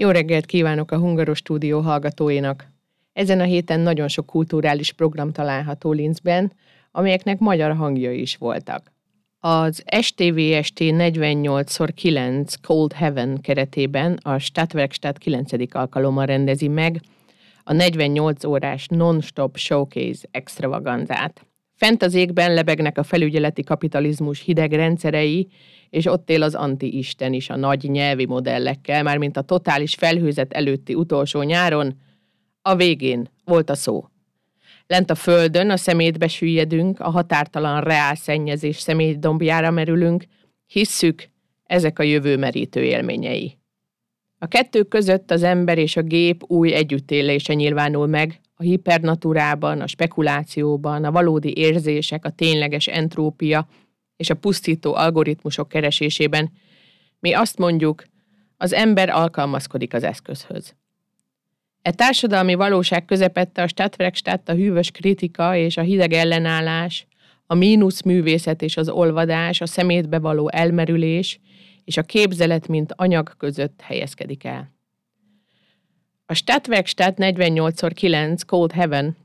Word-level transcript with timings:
Jó 0.00 0.10
reggelt 0.10 0.46
kívánok 0.46 0.90
a 0.90 0.98
Hungaros 0.98 1.38
Stúdió 1.38 1.80
hallgatóinak! 1.80 2.72
Ezen 3.12 3.40
a 3.40 3.44
héten 3.44 3.80
nagyon 3.80 4.08
sok 4.08 4.26
kulturális 4.26 4.92
program 4.92 5.32
található 5.32 5.92
Linzben, 5.92 6.52
amelyeknek 6.90 7.38
magyar 7.38 7.76
hangja 7.76 8.12
is 8.12 8.36
voltak. 8.36 8.92
Az 9.38 9.82
STVST 10.00 10.78
48x9 10.78 12.54
Cold 12.62 12.92
Heaven 12.92 13.40
keretében 13.40 14.18
a 14.22 14.38
Stadtwerkstatt 14.38 15.18
9. 15.18 15.52
alkalommal 15.74 16.26
rendezi 16.26 16.68
meg 16.68 17.00
a 17.64 17.72
48 17.72 18.44
órás 18.44 18.86
non-stop 18.86 19.56
showcase 19.56 20.28
extravaganzát. 20.30 21.47
Fent 21.78 22.02
az 22.02 22.14
égben 22.14 22.54
lebegnek 22.54 22.98
a 22.98 23.02
felügyeleti 23.02 23.62
kapitalizmus 23.62 24.40
hideg 24.40 24.72
rendszerei, 24.72 25.48
és 25.90 26.06
ott 26.06 26.30
él 26.30 26.42
az 26.42 26.54
anti-isten 26.54 27.32
is 27.32 27.50
a 27.50 27.56
nagy 27.56 27.82
nyelvi 27.90 28.26
modellekkel, 28.26 29.02
mármint 29.02 29.36
a 29.36 29.42
totális 29.42 29.94
felhőzet 29.94 30.52
előtti 30.52 30.94
utolsó 30.94 31.42
nyáron, 31.42 32.00
a 32.62 32.76
végén 32.76 33.28
volt 33.44 33.70
a 33.70 33.74
szó. 33.74 34.04
Lent 34.86 35.10
a 35.10 35.14
földön 35.14 35.70
a 35.70 35.76
szemétbe 35.76 36.28
süllyedünk, 36.28 37.00
a 37.00 37.10
határtalan 37.10 37.80
reál 37.80 38.14
szennyezés 38.14 38.78
szemétdombjára 38.78 39.70
merülünk, 39.70 40.24
hisszük, 40.66 41.28
ezek 41.64 41.98
a 41.98 42.02
jövő 42.02 42.36
merítő 42.36 42.82
élményei. 42.82 43.58
A 44.38 44.46
kettő 44.46 44.82
között 44.82 45.30
az 45.30 45.42
ember 45.42 45.78
és 45.78 45.96
a 45.96 46.02
gép 46.02 46.42
új 46.46 46.72
együttélése 46.72 47.54
nyilvánul 47.54 48.06
meg, 48.06 48.40
a 48.60 48.62
hipernaturában, 48.62 49.80
a 49.80 49.86
spekulációban, 49.86 51.04
a 51.04 51.10
valódi 51.10 51.56
érzések, 51.56 52.24
a 52.24 52.30
tényleges 52.30 52.86
entrópia 52.86 53.68
és 54.16 54.30
a 54.30 54.34
pusztító 54.34 54.94
algoritmusok 54.94 55.68
keresésében. 55.68 56.50
Mi 57.20 57.32
azt 57.32 57.58
mondjuk, 57.58 58.04
az 58.56 58.72
ember 58.72 59.08
alkalmazkodik 59.08 59.94
az 59.94 60.02
eszközhöz. 60.02 60.74
E 61.82 61.90
társadalmi 61.90 62.54
valóság 62.54 63.04
közepette 63.04 63.62
a 63.62 63.68
Stadtwerkstatt 63.68 64.48
a 64.48 64.54
hűvös 64.54 64.90
kritika 64.90 65.56
és 65.56 65.76
a 65.76 65.82
hideg 65.82 66.12
ellenállás, 66.12 67.06
a 67.46 67.54
mínusz 67.54 68.02
művészet 68.02 68.62
és 68.62 68.76
az 68.76 68.88
olvadás, 68.88 69.60
a 69.60 69.66
szemétbe 69.66 70.18
való 70.18 70.50
elmerülés 70.50 71.40
és 71.84 71.96
a 71.96 72.02
képzelet, 72.02 72.68
mint 72.68 72.92
anyag 72.96 73.36
között 73.36 73.80
helyezkedik 73.80 74.44
el. 74.44 74.77
A 76.30 76.34
Stadtwerkstatt 76.34 77.16
48x9 77.18 78.40
Cold 78.46 78.72
Heaven 78.72 79.16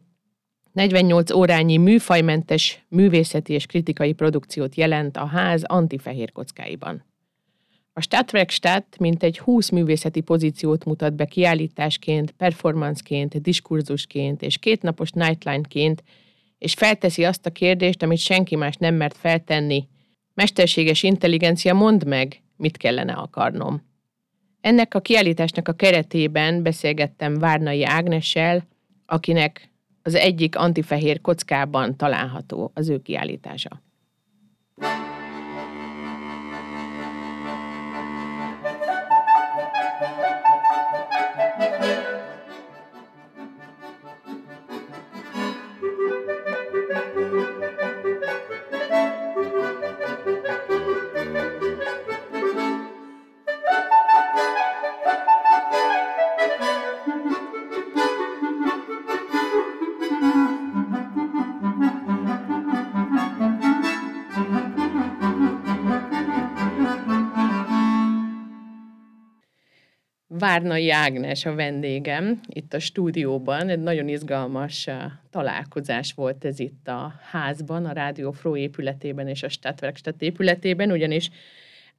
48 0.72 1.32
órányi 1.32 1.78
műfajmentes 1.78 2.86
művészeti 2.88 3.54
és 3.54 3.66
kritikai 3.66 4.14
produkciót 4.14 4.76
jelent 4.76 5.18
a 5.18 5.26
ház 5.26 5.64
antifehér 5.64 6.31
kockáiban. 6.31 7.04
A 7.94 8.02
Stadtwerkstatt 8.02 8.98
egy 9.20 9.40
20 9.40 9.70
művészeti 9.70 10.22
pozíciót 10.22 10.86
mutat 10.86 11.14
be 11.14 11.26
kiállításként, 11.26 12.31
performanceként, 12.31 13.42
diskurzusként 13.42 14.42
és 14.42 14.58
kétnapos 14.58 15.12
nightline-ként, 15.12 16.04
és 16.58 16.74
felteszi 16.74 17.26
azt 17.26 17.46
a 17.46 17.52
kérdést, 17.52 18.04
amit 18.04 18.18
senki 18.18 18.56
más 18.56 18.76
nem 18.76 18.96
mert 18.96 19.18
feltenni. 19.18 19.88
Mesterséges 20.34 21.04
intelligencia, 21.04 21.74
mondd 21.74 22.08
meg, 22.08 22.42
mit 22.58 22.78
kellene 22.78 23.14
akarnom. 23.14 23.92
Ennek 24.64 24.94
a 24.94 25.00
kiállításnak 25.00 25.67
a 25.67 25.73
keretében 25.73 26.64
beszélgettem 26.64 27.39
Várnai 27.39 27.83
Ágnessel, 27.83 28.67
akinek 29.06 29.69
az 30.02 30.16
egyik 30.16 30.58
antifehér 30.58 31.22
kockában 31.22 31.97
található 31.97 32.72
az 32.73 32.89
ő 32.89 33.02
kiállítása. 33.02 33.81
Várnai 70.53 70.90
Ágnes 70.90 71.46
a 71.46 71.56
vendégem 71.56 72.41
itt 72.47 72.74
a 72.74 72.80
stúdióban. 72.80 73.69
Egy 73.69 73.80
nagyon 73.80 74.08
izgalmas 74.08 74.88
uh, 74.88 74.96
találkozás 75.30 76.14
volt 76.14 76.46
ez 76.46 76.59
itt 76.59 76.88
a 76.88 77.14
házban, 77.31 77.86
a 77.86 77.91
Rádió 77.91 78.31
Fró 78.31 78.56
épületében 78.56 79.28
és 79.28 79.44
a 79.44 79.50
Stadtwerkstatt 79.50 80.22
épületében, 80.22 80.91
ugyanis 80.91 81.30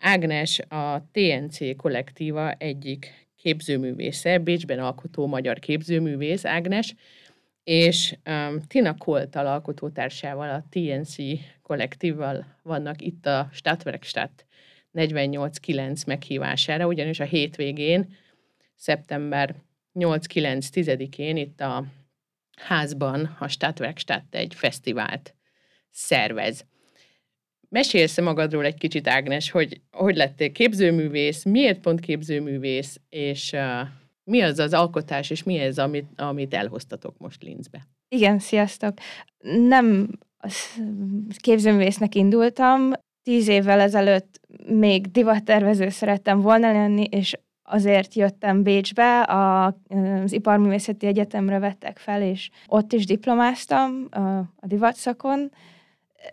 Ágnes 0.01 0.59
a 0.59 1.09
TNC 1.13 1.77
kollektíva 1.77 2.51
egyik 2.51 3.29
képzőművésze, 3.37 4.39
Bécsben 4.39 4.79
alkotó 4.79 5.27
magyar 5.27 5.59
képzőművész 5.59 6.45
Ágnes, 6.45 6.95
és 7.65 8.17
um, 8.27 8.61
Tina 8.67 8.97
Koltal 8.97 9.47
alkotótársával, 9.47 10.51
a 10.51 10.65
TNC 10.71 11.17
kollektívval 11.63 12.47
vannak 12.63 13.03
itt 13.03 13.27
a 13.27 13.49
Stadtwerkstatt 13.53 14.45
48-9 14.95 16.07
meghívására, 16.07 16.87
ugyanis 16.87 17.21
a 17.21 17.25
hétvégén 17.25 18.23
szeptember 18.75 19.55
8-9-10-én 19.95 21.37
itt 21.37 21.61
a 21.61 21.85
házban 22.57 23.37
a 23.39 23.49
Stadtwerkstatt 23.49 24.35
egy 24.35 24.55
fesztivált 24.55 25.35
szervez. 25.91 26.65
Mesélsz 27.69 28.21
magadról 28.21 28.65
egy 28.65 28.79
kicsit, 28.79 29.09
Ágnes, 29.09 29.51
hogy 29.51 29.81
hogy 29.91 30.17
lettél 30.17 30.53
képzőművész, 30.53 31.45
miért 31.45 31.81
pont 31.81 32.01
képzőművész, 32.01 33.01
és 33.09 33.53
uh, 33.53 33.89
mi 34.25 34.41
az 34.41 34.59
az 34.59 34.73
alkotás, 34.73 35.31
és 35.31 35.43
mi 35.43 35.59
ez, 35.59 35.79
amit, 35.79 36.07
amit 36.17 36.55
elhoztatok 36.55 37.19
most 37.19 37.43
Linzbe? 37.43 37.89
Igen, 38.09 38.39
sziasztok! 38.39 38.99
Nem 39.69 40.09
képzőművésznek 41.37 42.15
indultam, 42.15 42.93
tíz 43.23 43.49
évvel 43.49 43.81
ezelőtt 43.81 44.41
még 44.67 45.11
divattervező 45.11 45.89
szerettem 45.89 46.41
volna 46.41 46.73
lenni, 46.73 47.05
és 47.11 47.37
azért 47.65 48.15
jöttem 48.15 48.63
Bécsbe, 48.63 49.21
a, 49.21 49.65
az 50.23 50.33
Iparművészeti 50.33 51.07
Egyetemre 51.07 51.59
vettek 51.59 51.99
fel, 51.99 52.23
és 52.23 52.51
ott 52.67 52.93
is 52.93 53.07
diplomáztam 53.07 54.09
a 54.61 54.67
divatszakon, 54.67 55.51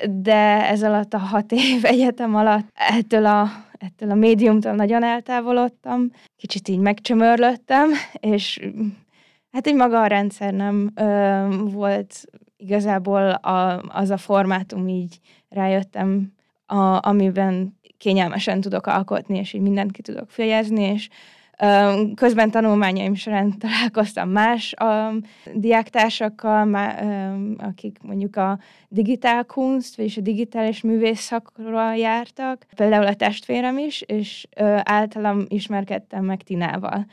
de 0.09 0.69
ez 0.69 0.83
alatt 0.83 1.13
a 1.13 1.17
hat 1.17 1.51
év 1.51 1.85
egyetem 1.85 2.35
alatt 2.35 2.67
ettől 2.73 3.25
a, 3.25 3.47
ettől 3.77 4.11
a 4.11 4.15
médiumtól 4.15 4.71
nagyon 4.71 5.03
eltávolodtam, 5.03 6.11
kicsit 6.37 6.67
így 6.67 6.79
megcsömörlöttem, 6.79 7.89
és 8.19 8.59
hát 9.51 9.67
így 9.67 9.75
maga 9.75 10.01
a 10.01 10.07
rendszer 10.07 10.53
nem 10.53 10.91
ö, 10.95 11.45
volt 11.71 12.25
igazából 12.57 13.29
a, 13.31 13.81
az 13.81 14.09
a 14.09 14.17
formátum, 14.17 14.87
így 14.87 15.19
rájöttem, 15.49 16.33
a, 16.65 17.07
amiben 17.07 17.79
kényelmesen 18.01 18.61
tudok 18.61 18.87
alkotni, 18.87 19.37
és 19.37 19.53
így 19.53 19.61
mindent 19.61 19.91
ki 19.91 20.01
tudok 20.01 20.29
fejezni, 20.29 20.83
és 20.83 21.09
Közben 22.15 22.51
tanulmányaim 22.51 23.15
során 23.15 23.57
találkoztam 23.59 24.29
más 24.29 24.73
a 24.73 25.13
diáktársakkal, 25.53 26.75
akik 27.57 27.97
mondjuk 28.01 28.35
a 28.35 28.59
digitál 28.87 29.43
kunst, 29.43 29.95
vagyis 29.95 30.17
a 30.17 30.21
digitális 30.21 30.81
művészakra 30.81 31.93
jártak, 31.93 32.65
például 32.75 33.05
a 33.05 33.13
testvérem 33.13 33.77
is, 33.77 34.01
és 34.01 34.47
általam 34.83 35.45
ismerkedtem 35.47 36.25
meg 36.25 36.41
Tinával. 36.43 37.05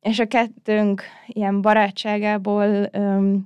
És 0.00 0.18
a 0.18 0.26
kettőnk 0.26 1.02
ilyen 1.26 1.60
barátságából 1.60 2.90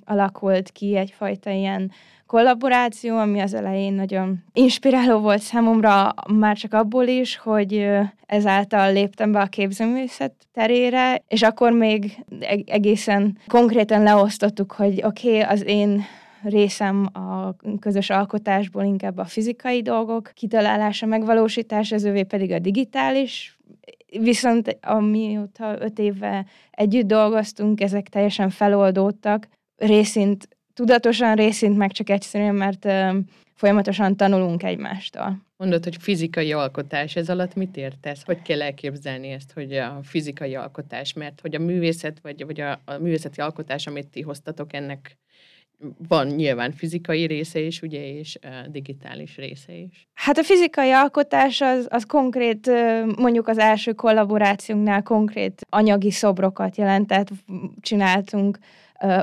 alakult 0.05 0.71
ki 0.71 0.97
egyfajta 0.97 1.51
ilyen 1.51 1.93
kollaboráció, 2.31 3.17
ami 3.17 3.41
az 3.41 3.55
elején 3.55 3.93
nagyon 3.93 4.45
inspiráló 4.53 5.19
volt 5.19 5.41
számomra, 5.41 6.15
már 6.33 6.57
csak 6.57 6.73
abból 6.73 7.07
is, 7.07 7.37
hogy 7.37 7.89
ezáltal 8.27 8.93
léptem 8.93 9.33
be 9.33 9.41
a 9.41 9.47
képzőművészet 9.47 10.33
terére, 10.53 11.23
és 11.29 11.43
akkor 11.43 11.73
még 11.73 12.25
egészen 12.67 13.39
konkrétan 13.47 14.03
leosztottuk, 14.03 14.73
hogy 14.73 15.03
oké, 15.05 15.29
okay, 15.29 15.41
az 15.41 15.65
én 15.67 16.05
részem 16.43 17.09
a 17.13 17.55
közös 17.81 18.11
alkotásból 18.11 18.85
inkább 18.85 19.19
a 19.19 19.25
fizikai 19.25 19.83
dolgok 19.83 20.31
kitalálása, 20.35 21.07
megvalósítása, 21.07 21.95
az 21.95 22.05
övé 22.05 22.23
pedig 22.23 22.53
a 22.53 22.59
digitális, 22.59 23.59
viszont 24.21 24.79
amióta 24.83 25.77
öt 25.81 25.99
éve 25.99 26.47
együtt 26.71 27.07
dolgoztunk, 27.07 27.81
ezek 27.81 28.09
teljesen 28.09 28.51
feloldódtak, 28.51 29.49
részint 29.77 30.49
tudatosan, 30.75 31.35
részint 31.35 31.77
meg 31.77 31.93
csak 31.93 32.11
egyszerűen, 32.11 32.55
mert 32.55 32.87
folyamatosan 33.55 34.17
tanulunk 34.17 34.63
egymástól. 34.63 35.49
Mondod, 35.57 35.85
hogy 35.85 35.97
fizikai 36.01 36.53
alkotás, 36.53 37.17
ez 37.17 37.29
alatt 37.31 37.55
mit 37.55 37.77
értesz? 37.77 38.23
Hogy 38.25 38.43
kell 38.43 38.63
elképzelni 38.63 39.29
ezt, 39.29 39.53
hogy 39.53 39.73
a 39.73 40.01
fizikai 40.03 40.55
alkotás, 40.55 41.13
mert 41.13 41.41
hogy 41.41 41.55
a 41.55 41.59
művészet, 41.59 42.19
vagy, 42.23 42.45
vagy 42.47 42.61
a, 42.61 42.71
a 42.85 42.99
művészeti 42.99 43.41
alkotás, 43.41 43.87
amit 43.87 44.09
ti 44.09 44.21
hoztatok, 44.21 44.73
ennek 44.73 45.19
van 46.09 46.27
nyilván 46.27 46.73
fizikai 46.73 47.27
része 47.27 47.61
is, 47.61 47.83
ugye, 47.83 48.19
és 48.19 48.39
digitális 48.69 49.37
része 49.37 49.73
is. 49.73 50.09
Hát 50.15 50.39
a 50.39 50.43
fizikai 50.43 50.91
alkotás 50.91 51.61
az, 51.61 51.87
az 51.91 52.05
konkrét, 52.05 52.71
mondjuk 53.17 53.49
az 53.49 53.59
első 53.59 53.93
kollaborációnknál 53.93 55.03
konkrét 55.03 55.67
anyagi 55.69 56.11
szobrokat 56.11 56.77
jelentett, 56.77 57.29
csináltunk 57.81 58.59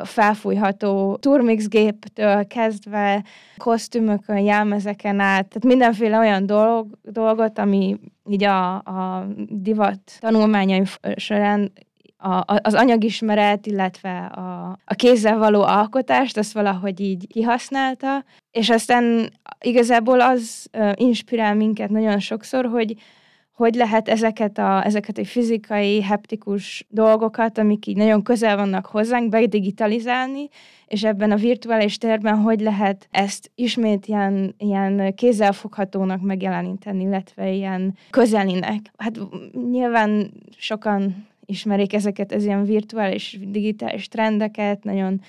felfújható 0.03 1.15
turmix 1.15 1.67
géptől 1.67 2.47
kezdve 2.47 3.23
kosztümökön, 3.57 4.37
jelmezeken 4.37 5.19
át, 5.19 5.47
tehát 5.47 5.63
mindenféle 5.63 6.17
olyan 6.17 6.45
dolog, 6.45 6.87
dolgot, 7.03 7.59
ami 7.59 7.99
így 8.29 8.43
a, 8.43 8.75
a 8.75 9.27
divat 9.49 9.99
tanulmányaim 10.19 10.83
során 11.15 11.71
a, 12.17 12.43
az 12.61 12.73
anyagismeret, 12.73 13.65
illetve 13.65 14.25
a, 14.25 14.77
a 14.85 14.93
kézzel 14.93 15.37
való 15.37 15.61
alkotást, 15.61 16.37
azt 16.37 16.53
valahogy 16.53 16.99
így 16.99 17.27
kihasználta, 17.27 18.23
és 18.51 18.69
aztán 18.69 19.29
igazából 19.59 20.21
az 20.21 20.69
inspirál 20.93 21.55
minket 21.55 21.89
nagyon 21.89 22.19
sokszor, 22.19 22.65
hogy 22.65 22.95
hogy 23.57 23.75
lehet 23.75 24.09
ezeket 24.09 24.57
a, 24.57 24.85
ezeket 24.85 25.17
a 25.17 25.25
fizikai, 25.25 26.01
heptikus 26.01 26.85
dolgokat, 26.89 27.57
amik 27.57 27.85
így 27.85 27.97
nagyon 27.97 28.23
közel 28.23 28.55
vannak 28.55 28.85
hozzánk, 28.85 29.29
bedigitalizálni, 29.29 30.49
és 30.87 31.03
ebben 31.03 31.31
a 31.31 31.35
virtuális 31.35 31.97
térben 31.97 32.35
hogy 32.37 32.59
lehet 32.59 33.07
ezt 33.11 33.51
ismét 33.55 34.05
ilyen, 34.05 34.55
ilyen 34.57 35.13
kézzelfoghatónak 35.15 36.21
megjeleníteni, 36.21 37.03
illetve 37.03 37.51
ilyen 37.51 37.97
közelinek. 38.09 38.91
Hát 38.97 39.19
nyilván 39.69 40.31
sokan 40.57 41.27
ismerik 41.45 41.93
ezeket, 41.93 42.31
ez 42.31 42.45
ilyen 42.45 42.63
virtuális, 42.63 43.39
digitális 43.47 44.07
trendeket, 44.07 44.83
nagyon 44.83 45.21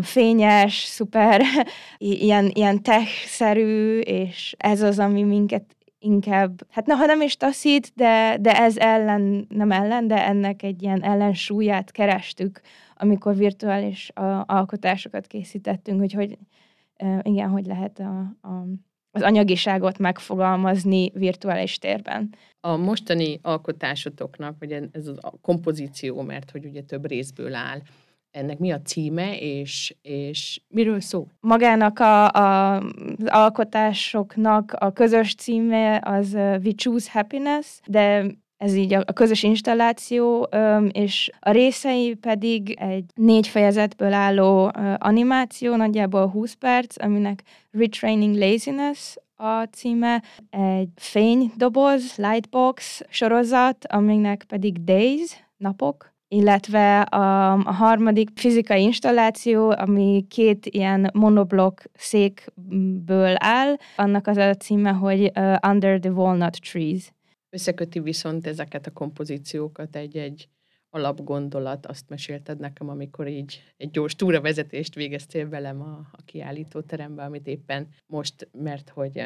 fényes, 0.00 0.74
szuper, 0.74 1.42
ilyen, 1.98 2.50
ilyen 2.54 2.82
tech-szerű, 2.82 3.98
és 3.98 4.54
ez 4.58 4.82
az, 4.82 4.98
ami 4.98 5.22
minket 5.22 5.64
inkább, 5.98 6.66
hát 6.70 6.86
na, 6.86 6.94
ha 6.94 7.06
nem 7.06 7.20
is 7.20 7.36
taszít, 7.36 7.92
de, 7.94 8.36
de 8.40 8.58
ez 8.58 8.76
ellen, 8.76 9.46
nem 9.48 9.70
ellen, 9.70 10.06
de 10.06 10.26
ennek 10.26 10.62
egy 10.62 10.82
ilyen 10.82 11.02
ellensúlyát 11.02 11.90
kerestük, 11.90 12.60
amikor 12.94 13.36
virtuális 13.36 14.10
a, 14.14 14.44
alkotásokat 14.46 15.26
készítettünk, 15.26 16.00
hogy, 16.00 16.12
hogy 16.12 16.38
igen, 17.22 17.48
hogy 17.48 17.66
lehet 17.66 17.98
a, 17.98 18.18
a, 18.48 18.66
az 19.10 19.22
anyagiságot 19.22 19.98
megfogalmazni 19.98 21.10
virtuális 21.14 21.78
térben. 21.78 22.34
A 22.60 22.76
mostani 22.76 23.38
alkotásotoknak, 23.42 24.56
vagy 24.58 24.72
ez 24.92 25.08
a 25.08 25.32
kompozíció, 25.40 26.22
mert 26.22 26.50
hogy 26.50 26.64
ugye 26.64 26.82
több 26.82 27.06
részből 27.06 27.54
áll, 27.54 27.80
ennek 28.30 28.58
mi 28.58 28.72
a 28.72 28.80
címe, 28.80 29.38
és, 29.38 29.96
és 30.02 30.60
miről 30.68 31.00
szól? 31.00 31.26
Magának 31.40 31.98
a, 31.98 32.30
a, 32.30 32.76
az 32.76 32.82
alkotásoknak 33.26 34.72
a 34.78 34.92
közös 34.92 35.34
címe 35.34 36.00
az 36.04 36.32
We 36.34 36.72
Choose 36.76 37.10
Happiness, 37.12 37.66
de 37.86 38.24
ez 38.56 38.74
így 38.74 38.94
a, 38.94 39.02
a 39.06 39.12
közös 39.12 39.42
installáció, 39.42 40.48
és 40.92 41.30
a 41.40 41.50
részei 41.50 42.14
pedig 42.14 42.70
egy 42.70 43.04
négy 43.14 43.48
fejezetből 43.48 44.12
álló 44.12 44.72
animáció, 44.98 45.76
nagyjából 45.76 46.28
20 46.28 46.52
perc, 46.52 47.02
aminek 47.02 47.42
Retraining 47.70 48.36
Laziness 48.36 49.16
a 49.36 49.62
címe, 49.62 50.22
egy 50.50 50.88
fénydoboz, 50.96 52.16
lightbox 52.16 53.02
sorozat, 53.08 53.86
aminek 53.88 54.44
pedig 54.48 54.84
Days, 54.84 55.44
napok, 55.56 56.12
illetve 56.28 57.00
a, 57.00 57.52
a 57.52 57.72
harmadik 57.72 58.28
fizikai 58.34 58.82
installáció, 58.82 59.70
ami 59.70 60.26
két 60.28 60.66
ilyen 60.66 61.10
monoblok 61.12 61.82
székből 61.94 63.34
áll, 63.36 63.76
annak 63.96 64.26
az 64.26 64.36
a 64.36 64.54
címe, 64.54 64.90
hogy 64.90 65.20
uh, 65.34 65.56
Under 65.68 65.98
the 66.00 66.10
Walnut 66.10 66.60
Trees. 66.60 67.12
Összeköti 67.50 68.00
viszont 68.00 68.46
ezeket 68.46 68.86
a 68.86 68.90
kompozíciókat 68.90 69.96
egy-egy 69.96 70.48
alapgondolat, 70.90 71.86
azt 71.86 72.08
mesélted 72.08 72.58
nekem, 72.58 72.88
amikor 72.88 73.28
így 73.28 73.62
egy 73.76 73.90
gyors 73.90 74.14
túravezetést 74.14 74.94
végeztél 74.94 75.48
velem 75.48 75.82
a, 75.82 76.06
a 76.12 76.22
kiállítóterembe, 76.24 77.22
amit 77.22 77.46
éppen 77.46 77.88
most, 78.06 78.48
mert 78.52 78.88
hogy 78.88 79.22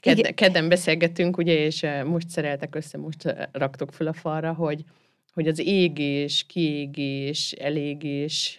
ked, 0.00 0.34
kedden 0.34 0.68
beszélgetünk, 0.68 1.36
ugye, 1.36 1.52
és 1.52 1.86
most 2.04 2.28
szereltek 2.28 2.74
össze, 2.74 2.98
most 2.98 3.34
raktok 3.52 3.92
föl 3.92 4.06
a 4.06 4.12
falra, 4.12 4.52
hogy 4.52 4.84
hogy 5.32 5.48
az 5.48 5.58
égés, 5.58 6.44
kiégés, 6.48 7.52
elégés, 7.52 8.58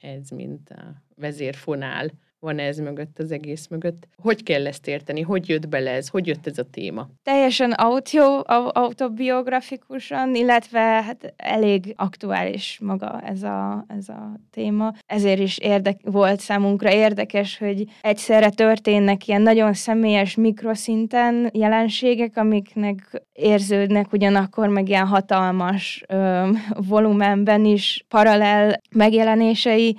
ez 0.00 0.28
mint 0.28 0.70
a 0.70 1.02
vezérfonál 1.16 2.10
van 2.40 2.58
ez 2.58 2.78
mögött, 2.78 3.18
az 3.18 3.32
egész 3.32 3.66
mögött. 3.66 4.08
Hogy 4.22 4.42
kell 4.42 4.66
ezt 4.66 4.86
érteni? 4.86 5.20
Hogy 5.20 5.48
jött 5.48 5.68
bele 5.68 5.90
ez? 5.90 6.08
Hogy 6.08 6.26
jött 6.26 6.46
ez 6.46 6.58
a 6.58 6.64
téma? 6.70 7.08
Teljesen 7.22 7.72
autio, 7.72 8.40
autobiografikusan, 8.72 10.34
illetve 10.34 10.80
hát 10.80 11.34
elég 11.36 11.94
aktuális 11.96 12.78
maga 12.82 13.20
ez 13.20 13.42
a, 13.42 13.84
ez 13.88 14.08
a 14.08 14.40
téma. 14.50 14.94
Ezért 15.06 15.40
is 15.40 15.58
érdek, 15.58 16.00
volt 16.02 16.40
számunkra 16.40 16.92
érdekes, 16.92 17.58
hogy 17.58 17.84
egyszerre 18.00 18.50
történnek 18.50 19.26
ilyen 19.26 19.42
nagyon 19.42 19.72
személyes 19.72 20.34
mikroszinten 20.34 21.50
jelenségek, 21.52 22.36
amiknek 22.36 23.22
érződnek 23.32 24.12
ugyanakkor 24.12 24.68
meg 24.68 24.88
ilyen 24.88 25.06
hatalmas 25.06 26.04
ö, 26.08 26.48
volumenben 26.88 27.64
is 27.64 28.04
paralel 28.08 28.80
megjelenései, 28.90 29.96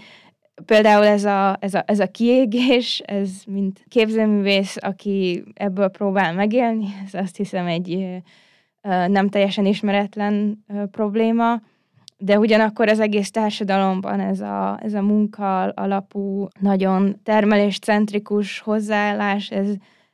például 0.65 1.06
ez 1.06 1.25
a, 1.25 1.57
ez, 1.59 1.73
a, 1.73 1.83
ez 1.85 2.00
a 2.00 2.07
kiégés, 2.07 3.00
ez 3.00 3.29
mint 3.47 3.85
képzőművész, 3.88 4.77
aki 4.79 5.44
ebből 5.53 5.88
próbál 5.88 6.33
megélni, 6.33 6.85
ez 7.06 7.13
azt 7.13 7.35
hiszem 7.35 7.65
egy 7.65 8.21
nem 9.07 9.29
teljesen 9.29 9.65
ismeretlen 9.65 10.65
probléma, 10.91 11.61
de 12.17 12.39
ugyanakkor 12.39 12.88
az 12.88 13.00
egész 13.00 13.31
társadalomban 13.31 14.19
ez 14.19 14.39
a, 14.39 14.79
ez 14.81 14.94
a 14.94 15.01
munka 15.01 15.63
alapú, 15.63 16.47
nagyon 16.59 17.19
termeléscentrikus 17.23 18.59
hozzáállás, 18.59 19.50
ez 19.50 19.69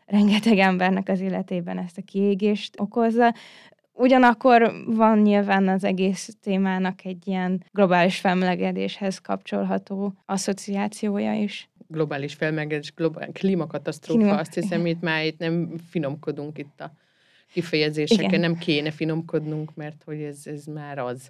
rengeteg 0.06 0.58
embernek 0.58 1.10
az 1.10 1.20
életében 1.20 1.78
ezt 1.78 1.98
a 1.98 2.02
kiégést 2.06 2.80
okozza. 2.80 3.34
Ugyanakkor 3.98 4.74
van 4.86 5.20
nyilván 5.20 5.68
az 5.68 5.84
egész 5.84 6.38
témának 6.42 7.06
egy 7.06 7.28
ilyen 7.28 7.64
globális 7.72 8.20
felmelegedéshez 8.20 9.20
kapcsolható 9.20 10.14
asszociációja 10.26 11.34
is. 11.34 11.70
Globális 11.88 12.34
felmelegedés, 12.34 12.94
globális 12.94 13.40
klímakatasztrófa, 13.40 14.20
Klíma. 14.20 14.38
azt 14.38 14.54
hiszem, 14.54 14.86
itt 14.86 15.02
már 15.02 15.26
itt 15.26 15.38
nem 15.38 15.78
finomkodunk 15.90 16.58
itt 16.58 16.82
a 16.82 16.92
kifejezéseken, 17.52 18.26
Igen. 18.26 18.40
nem 18.40 18.58
kéne 18.58 18.92
finomkodnunk, 18.92 19.76
mert 19.76 20.04
hogy 20.06 20.22
ez, 20.22 20.42
ez 20.46 20.66
már 20.66 20.98
az. 20.98 21.30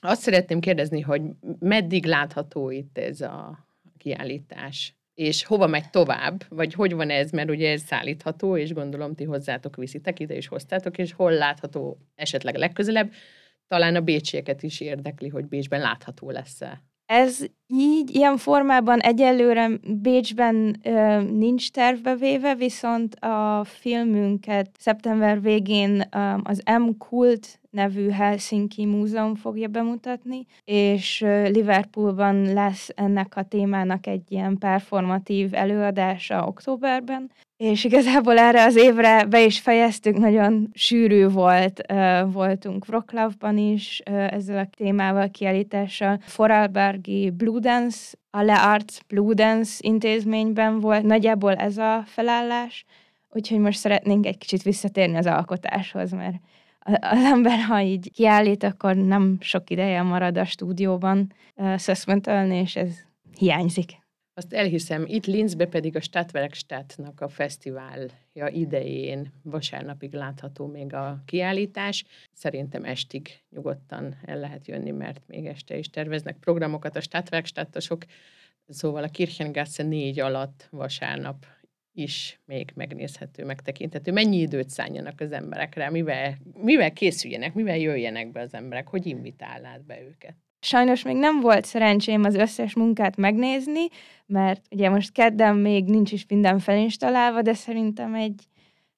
Azt 0.00 0.20
szeretném 0.20 0.60
kérdezni, 0.60 1.00
hogy 1.00 1.22
meddig 1.58 2.06
látható 2.06 2.70
itt 2.70 2.98
ez 2.98 3.20
a 3.20 3.66
kiállítás? 3.98 4.94
És 5.14 5.44
hova 5.44 5.66
megy 5.66 5.90
tovább, 5.90 6.44
vagy 6.48 6.74
hogy 6.74 6.94
van 6.94 7.10
ez, 7.10 7.30
mert 7.30 7.50
ugye 7.50 7.70
ez 7.70 7.82
szállítható, 7.82 8.56
és 8.56 8.72
gondolom 8.72 9.14
ti 9.14 9.24
hozzátok 9.24 9.76
viszitek, 9.76 10.20
ide 10.20 10.36
is 10.36 10.48
hoztátok, 10.48 10.98
és 10.98 11.12
hol 11.12 11.32
látható 11.32 11.98
esetleg 12.14 12.56
legközelebb, 12.56 13.12
talán 13.68 13.96
a 13.96 14.00
bécsieket 14.00 14.62
is 14.62 14.80
érdekli, 14.80 15.28
hogy 15.28 15.46
Bécsben 15.46 15.80
látható 15.80 16.30
lesz-e. 16.30 16.82
Ez 17.06 17.44
így, 17.66 18.14
ilyen 18.14 18.36
formában 18.36 19.00
egyelőre 19.00 19.70
Bécsben 20.02 20.80
ö, 20.82 21.22
nincs 21.22 21.70
tervbe 21.70 22.16
véve, 22.16 22.54
viszont 22.54 23.14
a 23.14 23.64
filmünket 23.64 24.70
szeptember 24.78 25.40
végén 25.40 26.00
ö, 26.10 26.34
az 26.42 26.62
M-Kult 26.80 27.60
nevű 27.72 28.08
Helsinki 28.08 28.84
Múzeum 28.84 29.34
fogja 29.34 29.68
bemutatni, 29.68 30.46
és 30.64 31.20
Liverpoolban 31.48 32.52
lesz 32.52 32.90
ennek 32.94 33.36
a 33.36 33.42
témának 33.42 34.06
egy 34.06 34.22
ilyen 34.28 34.58
performatív 34.58 35.54
előadása 35.54 36.46
októberben, 36.46 37.30
és 37.56 37.84
igazából 37.84 38.38
erre 38.38 38.64
az 38.64 38.76
évre 38.76 39.24
be 39.24 39.44
is 39.44 39.60
fejeztük, 39.60 40.16
nagyon 40.16 40.68
sűrű 40.72 41.28
volt, 41.28 41.92
voltunk 42.26 42.84
Wroclawban 42.88 43.58
is 43.58 43.98
ezzel 44.04 44.58
a 44.58 44.68
témával 44.76 45.30
kiállítással. 45.30 46.18
Foralbergi 46.20 47.30
Blue 47.30 47.60
Dance, 47.60 48.16
a 48.30 48.42
Le 48.42 48.54
Arts 48.54 48.98
Blue 49.08 49.34
Dance 49.34 49.78
intézményben 49.80 50.80
volt 50.80 51.02
nagyjából 51.02 51.54
ez 51.54 51.78
a 51.78 52.02
felállás, 52.06 52.84
úgyhogy 53.30 53.58
most 53.58 53.78
szeretnénk 53.78 54.26
egy 54.26 54.38
kicsit 54.38 54.62
visszatérni 54.62 55.16
az 55.16 55.26
alkotáshoz, 55.26 56.12
mert 56.12 56.36
az 56.84 57.24
ember, 57.24 57.58
ha 57.58 57.80
így 57.80 58.10
kiállít, 58.12 58.62
akkor 58.62 58.96
nem 58.96 59.36
sok 59.40 59.70
ideje 59.70 60.02
marad 60.02 60.38
a 60.38 60.44
stúdióban 60.44 61.32
szöszmöntölni, 61.76 62.56
és 62.56 62.76
ez 62.76 62.98
hiányzik. 63.38 64.00
Azt 64.34 64.52
elhiszem, 64.52 65.04
itt 65.06 65.26
Linzbe 65.26 65.66
pedig 65.66 65.96
a 65.96 66.00
Stadtwerkstattnak 66.00 67.20
a 67.20 67.28
fesztiválja 67.28 68.48
idején 68.48 69.32
vasárnapig 69.42 70.12
látható 70.12 70.66
még 70.66 70.94
a 70.94 71.22
kiállítás. 71.26 72.04
Szerintem 72.32 72.84
estig 72.84 73.28
nyugodtan 73.50 74.16
el 74.24 74.38
lehet 74.38 74.66
jönni, 74.66 74.90
mert 74.90 75.22
még 75.26 75.46
este 75.46 75.78
is 75.78 75.90
terveznek 75.90 76.36
programokat 76.36 76.96
a 76.96 77.00
Stadtwerkstattosok, 77.00 78.04
szóval 78.68 79.02
a 79.02 79.08
Kirchengasse 79.08 79.82
négy 79.82 80.20
alatt 80.20 80.68
vasárnap 80.70 81.46
is 81.94 82.40
még 82.44 82.72
megnézhető, 82.74 83.44
megtekinthető. 83.44 84.12
Mennyi 84.12 84.36
időt 84.36 84.70
szálljanak 84.70 85.20
az 85.20 85.32
emberekre, 85.32 85.90
mivel, 85.90 86.36
mivel 86.62 86.92
készüljenek, 86.92 87.54
mivel 87.54 87.76
jöjjenek 87.76 88.32
be 88.32 88.40
az 88.40 88.54
emberek, 88.54 88.88
hogy 88.88 89.06
invitálnád 89.06 89.84
be 89.84 90.02
őket? 90.02 90.36
Sajnos 90.60 91.02
még 91.02 91.16
nem 91.16 91.40
volt 91.40 91.64
szerencsém 91.64 92.24
az 92.24 92.34
összes 92.34 92.74
munkát 92.74 93.16
megnézni, 93.16 93.86
mert 94.26 94.64
ugye 94.70 94.88
most 94.88 95.12
kedden 95.12 95.56
még 95.56 95.84
nincs 95.84 96.12
is 96.12 96.26
minden 96.28 96.58
felinstalálva, 96.58 97.42
de 97.42 97.54
szerintem 97.54 98.14
egy, 98.14 98.48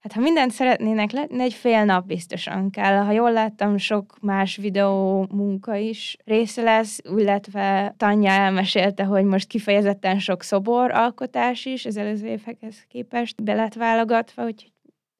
hát 0.04 0.12
ha 0.12 0.20
mindent 0.20 0.50
szeretnének 0.50 1.10
letni, 1.10 1.42
egy 1.42 1.52
fél 1.52 1.84
nap 1.84 2.06
biztosan 2.06 2.70
kell. 2.70 2.96
Ha 2.96 3.12
jól 3.12 3.32
láttam, 3.32 3.76
sok 3.76 4.16
más 4.20 4.56
videó 4.56 5.26
munka 5.30 5.74
is 5.74 6.16
része 6.24 6.62
lesz, 6.62 7.00
illetve 7.18 7.94
Tanya 7.96 8.30
elmesélte, 8.30 9.04
hogy 9.04 9.24
most 9.24 9.48
kifejezetten 9.48 10.18
sok 10.18 10.42
szobor 10.42 10.90
alkotás 10.90 11.64
is 11.64 11.84
az 11.84 11.96
előző 11.96 12.26
évekhez 12.26 12.84
képest 12.88 13.42
be 13.42 13.54
lett 13.54 13.74
válogatva, 13.74 14.44
úgyhogy 14.44 14.72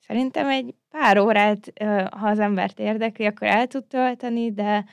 szerintem 0.07 0.49
egy 0.49 0.75
pár 0.91 1.19
órát, 1.19 1.73
ha 2.11 2.29
az 2.29 2.39
embert 2.39 2.79
érdekli, 2.79 3.25
akkor 3.25 3.47
el 3.47 3.67
tud 3.67 3.85
tölteni, 3.85 4.53
de 4.53 4.85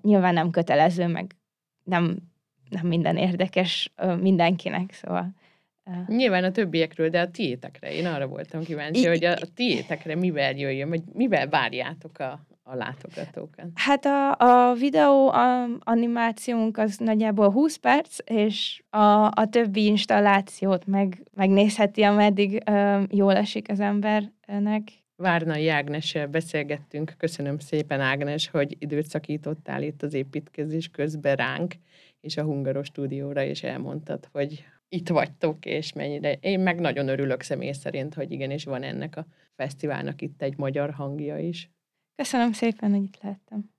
nyilván 0.00 0.34
nem 0.34 0.50
kötelező, 0.50 1.06
meg 1.06 1.36
nem, 1.84 2.16
nem 2.70 2.86
minden 2.86 3.16
érdekes 3.16 3.92
mindenkinek, 4.20 4.92
szóval 4.92 5.34
Nyilván 6.06 6.44
a 6.44 6.50
többiekről, 6.50 7.08
de 7.08 7.20
a 7.20 7.30
tiétekre. 7.30 7.94
Én 7.94 8.06
arra 8.06 8.26
voltam 8.26 8.62
kíváncsi, 8.62 9.00
I- 9.00 9.06
hogy 9.06 9.24
a, 9.24 9.32
a 9.32 9.46
tiétekre 9.54 10.14
mivel 10.14 10.52
jöjjön, 10.52 10.88
vagy 10.88 11.02
mivel 11.12 11.48
várjátok 11.48 12.18
a, 12.18 12.46
a 12.62 12.74
látogatókat? 12.74 13.66
Hát 13.74 14.04
a, 14.04 14.30
a 14.38 14.74
videó 14.74 15.28
a 15.28 15.68
animációnk 15.80 16.78
az 16.78 16.96
nagyjából 16.96 17.50
20 17.50 17.76
perc, 17.76 18.18
és 18.24 18.82
a, 18.90 19.24
a 19.24 19.46
többi 19.50 19.84
installációt 19.84 20.86
meg, 20.86 21.22
megnézheti, 21.34 22.02
ameddig 22.02 22.62
ö, 22.66 23.02
jól 23.10 23.36
esik 23.36 23.70
az 23.70 23.80
embernek. 23.80 24.82
Várnai 25.16 25.68
Ágnessel 25.68 26.26
beszélgettünk. 26.26 27.14
Köszönöm 27.18 27.58
szépen, 27.58 28.00
Ágnes, 28.00 28.48
hogy 28.48 28.76
időt 28.78 29.06
szakítottál 29.06 29.82
itt 29.82 30.02
az 30.02 30.14
építkezés 30.14 30.88
közben 30.88 31.36
ránk, 31.36 31.74
és 32.20 32.36
a 32.36 32.42
Hungaros 32.42 32.86
stúdióra, 32.86 33.44
és 33.44 33.62
elmondtad, 33.62 34.28
hogy 34.32 34.64
itt 34.92 35.08
vagytok, 35.08 35.64
és 35.64 35.92
mennyire. 35.92 36.32
Én 36.32 36.60
meg 36.60 36.80
nagyon 36.80 37.08
örülök 37.08 37.42
személy 37.42 37.72
szerint, 37.72 38.14
hogy 38.14 38.30
igenis 38.30 38.64
van 38.64 38.82
ennek 38.82 39.16
a 39.16 39.26
fesztiválnak 39.54 40.22
itt 40.22 40.42
egy 40.42 40.56
magyar 40.56 40.90
hangja 40.90 41.38
is. 41.38 41.70
Köszönöm 42.14 42.52
szépen, 42.52 42.90
hogy 42.90 43.02
itt 43.02 43.22
lehettem. 43.22 43.71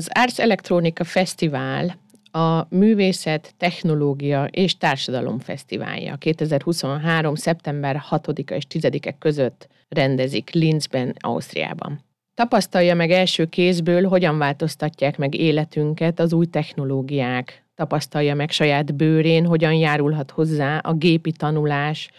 Az 0.00 0.10
Ars 0.12 0.38
Electronica 0.38 1.04
Fesztivál 1.04 1.96
a 2.30 2.66
Művészet, 2.68 3.54
Technológia 3.56 4.44
és 4.44 4.78
Társadalom 4.78 5.38
Fesztiválja 5.38 6.16
2023. 6.16 7.34
szeptember 7.34 8.02
6-a 8.10 8.54
és 8.54 8.66
10-e 8.70 9.12
között 9.18 9.68
rendezik 9.88 10.50
Linzben, 10.50 11.14
Ausztriában. 11.18 12.04
Tapasztalja 12.34 12.94
meg 12.94 13.10
első 13.10 13.46
kézből, 13.46 14.08
hogyan 14.08 14.38
változtatják 14.38 15.18
meg 15.18 15.34
életünket 15.34 16.20
az 16.20 16.32
új 16.32 16.46
technológiák. 16.46 17.64
Tapasztalja 17.74 18.34
meg 18.34 18.50
saját 18.50 18.94
bőrén, 18.94 19.46
hogyan 19.46 19.72
járulhat 19.72 20.30
hozzá 20.30 20.78
a 20.78 20.92
gépi 20.92 21.32
tanulás, 21.32 22.10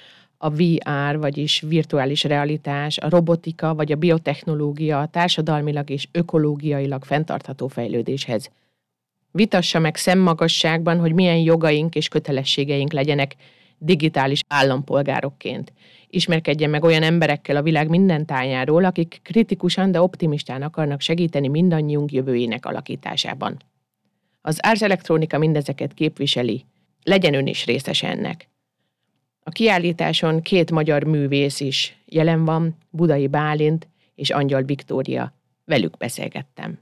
a 0.43 0.50
VR, 0.50 1.17
vagyis 1.19 1.63
virtuális 1.67 2.24
realitás, 2.24 2.98
a 2.98 3.10
robotika 3.10 3.75
vagy 3.75 3.91
a 3.91 3.95
biotechnológia 3.95 5.00
a 5.00 5.07
társadalmilag 5.07 5.89
és 5.89 6.07
ökológiailag 6.12 7.03
fenntartható 7.03 7.67
fejlődéshez. 7.67 8.50
Vitassa 9.31 9.79
meg 9.79 9.95
szemmagasságban, 9.95 11.00
hogy 11.00 11.13
milyen 11.13 11.38
jogaink 11.38 11.95
és 11.95 12.07
kötelességeink 12.07 12.91
legyenek 12.91 13.36
digitális 13.77 14.41
állampolgárokként. 14.48 15.74
Ismerkedjen 16.07 16.69
meg 16.69 16.83
olyan 16.83 17.03
emberekkel 17.03 17.55
a 17.55 17.62
világ 17.62 17.89
minden 17.89 18.25
tájáról, 18.25 18.86
akik 18.86 19.19
kritikusan, 19.24 19.91
de 19.91 20.01
optimistán 20.01 20.62
akarnak 20.62 21.01
segíteni 21.01 21.48
mindannyiunk 21.48 22.12
jövőjének 22.12 22.65
alakításában. 22.65 23.57
Az 24.41 24.60
Ars 24.62 24.81
Electronica 24.81 25.38
mindezeket 25.38 25.93
képviseli. 25.93 26.65
Legyen 27.03 27.33
ön 27.33 27.48
is 27.48 27.65
részes 27.65 28.03
ennek. 28.03 28.50
A 29.51 29.53
kiállításon 29.53 30.41
két 30.41 30.72
magyar 30.72 31.03
művész 31.03 31.60
is 31.60 31.98
jelen 32.05 32.46
van, 32.46 32.77
Budai 32.89 33.27
Bálint 33.27 33.88
és 34.15 34.29
Angyal 34.29 34.62
Viktória. 34.62 35.34
Velük 35.65 35.98
beszélgettem. 35.98 36.79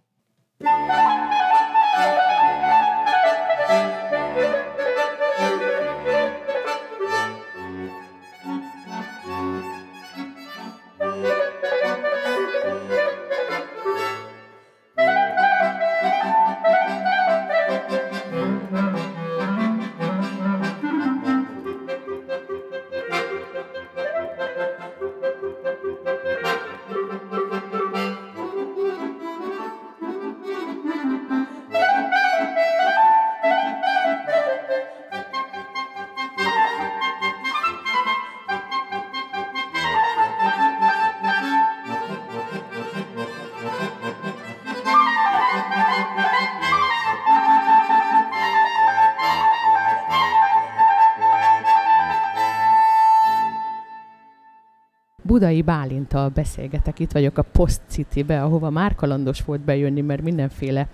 Budai 55.40 55.62
Bálintal 55.62 56.30
beszélgetek. 56.30 57.00
Itt 57.00 57.12
vagyok 57.12 57.38
a 57.38 57.42
Post 57.42 57.82
City-be, 57.88 58.44
ahova 58.44 58.70
már 58.70 58.96
kalandos 58.96 59.42
volt 59.42 59.62
bejönni, 59.62 60.02
mert 60.02 60.22
mindenféle 60.22 60.88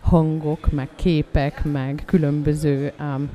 hangok, 0.00 0.72
meg 0.72 0.88
képek, 0.94 1.64
meg 1.64 2.02
különböző 2.06 2.92
um, 3.00 3.30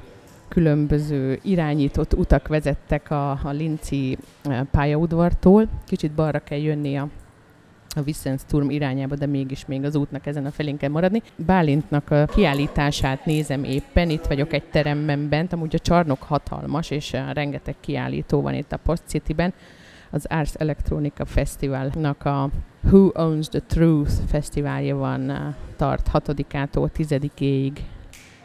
különböző 0.47 1.39
irányított 1.43 2.13
utak 2.13 2.47
vezettek 2.47 3.11
a, 3.11 3.31
a 3.31 3.49
Linci 3.49 4.17
pályaudvartól. 4.71 5.67
Kicsit 5.85 6.11
balra 6.11 6.39
kell 6.39 6.59
jönni 6.59 6.97
a 6.97 7.07
a 7.95 8.01
Wissensturm 8.05 8.69
irányába, 8.69 9.15
de 9.15 9.25
mégis 9.25 9.65
még 9.65 9.83
az 9.83 9.95
útnak 9.95 10.25
ezen 10.25 10.45
a 10.45 10.51
felén 10.51 10.77
kell 10.77 10.89
maradni. 10.89 11.21
Bálintnak 11.35 12.11
a 12.11 12.25
kiállítását 12.25 13.25
nézem 13.25 13.63
éppen, 13.63 14.09
itt 14.09 14.25
vagyok 14.25 14.53
egy 14.53 14.63
teremben 14.63 15.29
bent, 15.29 15.53
amúgy 15.53 15.75
a 15.75 15.79
csarnok 15.79 16.23
hatalmas, 16.23 16.89
és 16.89 17.15
rengeteg 17.33 17.75
kiállító 17.79 18.41
van 18.41 18.53
itt 18.53 18.71
a 18.71 18.77
Post 18.77 19.03
City-ben. 19.05 19.53
Az 20.11 20.25
Ars 20.25 20.53
Electronica 20.53 21.25
Festivalnak 21.25 22.25
a 22.25 22.49
Who 22.83 23.09
Owns 23.13 23.47
the 23.47 23.61
Truth 23.67 24.13
fesztiválja 24.27 24.95
van, 24.95 25.55
tart 25.75 26.09
6-ától 26.13 26.89
10-ig 26.97 27.71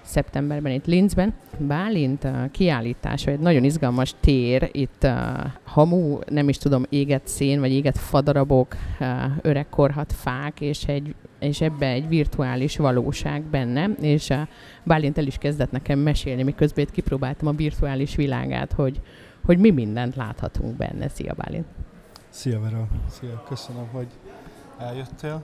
szeptemberben 0.02 0.72
itt 0.72 0.86
Linzben. 0.86 1.34
Bálint 1.58 2.24
a 2.24 2.48
kiállítása 2.50 3.30
egy 3.30 3.38
nagyon 3.38 3.64
izgalmas 3.64 4.14
tér, 4.20 4.68
itt 4.72 5.02
a 5.02 5.52
hamu, 5.64 6.18
nem 6.28 6.48
is 6.48 6.58
tudom, 6.58 6.84
éget 6.88 7.26
szén, 7.26 7.60
vagy 7.60 7.72
éget 7.72 7.98
fadarabok, 7.98 8.76
öreg 9.42 9.68
korhat 9.68 10.12
fák, 10.12 10.60
és, 10.60 10.84
egy, 10.84 11.14
és 11.38 11.60
ebbe 11.60 11.86
egy 11.86 12.08
virtuális 12.08 12.76
valóság 12.76 13.42
benne, 13.42 13.90
és 14.00 14.32
Bálint 14.84 15.18
el 15.18 15.26
is 15.26 15.38
kezdett 15.38 15.70
nekem 15.70 15.98
mesélni, 15.98 16.42
miközben 16.42 16.84
itt 16.84 16.90
kipróbáltam 16.90 17.48
a 17.48 17.52
virtuális 17.52 18.16
világát, 18.16 18.72
hogy, 18.72 19.00
hogy 19.44 19.58
mi 19.58 19.70
mindent 19.70 20.16
láthatunk 20.16 20.76
benne. 20.76 21.08
Szia 21.08 21.34
Bálint! 21.34 21.66
Szia 22.28 22.60
Vera! 22.60 22.86
Szia! 23.10 23.42
Köszönöm, 23.48 23.88
hogy 23.92 24.06
eljöttél. 24.78 25.42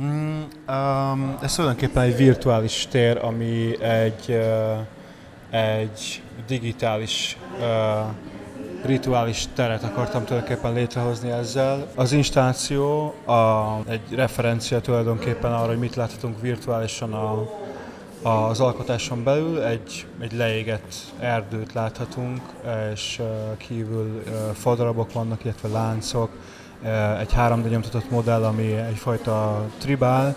Mm, 0.00 0.42
um, 0.68 1.38
ez 1.42 1.54
tulajdonképpen 1.54 2.02
egy 2.02 2.16
virtuális 2.16 2.86
tér, 2.90 3.18
ami 3.24 3.82
egy, 3.82 4.24
uh, 4.28 5.60
egy 5.60 6.22
digitális 6.46 7.36
uh, 7.58 8.14
rituális 8.84 9.46
teret 9.54 9.82
akartam 9.82 10.24
tulajdonképpen 10.24 10.72
létrehozni 10.72 11.30
ezzel. 11.30 11.86
Az 11.94 12.12
installáció 12.12 13.14
a, 13.24 13.78
egy 13.88 14.14
referencia 14.14 14.80
tulajdonképpen 14.80 15.52
arra, 15.52 15.66
hogy 15.68 15.78
mit 15.78 15.94
láthatunk 15.94 16.40
virtuálisan 16.40 17.12
a, 17.12 17.48
az 18.22 18.60
alkotáson 18.60 19.24
belül. 19.24 19.62
Egy, 19.62 20.06
egy 20.20 20.32
leégett 20.32 20.94
erdőt 21.18 21.72
láthatunk, 21.72 22.40
és 22.92 23.20
kívül 23.56 24.22
fadarabok 24.54 25.12
vannak, 25.12 25.44
illetve 25.44 25.68
láncok, 25.68 26.30
egy 27.20 27.30
3D 27.36 27.68
nyomtatott 27.68 28.10
modell, 28.10 28.44
ami 28.44 28.72
egyfajta 28.72 29.66
tribál, 29.78 30.36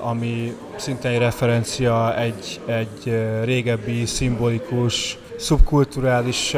ami 0.00 0.56
szintén 0.76 1.10
egy 1.10 1.18
referencia 1.18 2.16
egy, 2.18 2.60
egy 2.66 3.16
régebbi 3.44 4.06
szimbolikus, 4.06 5.18
szubkulturális 5.38 6.56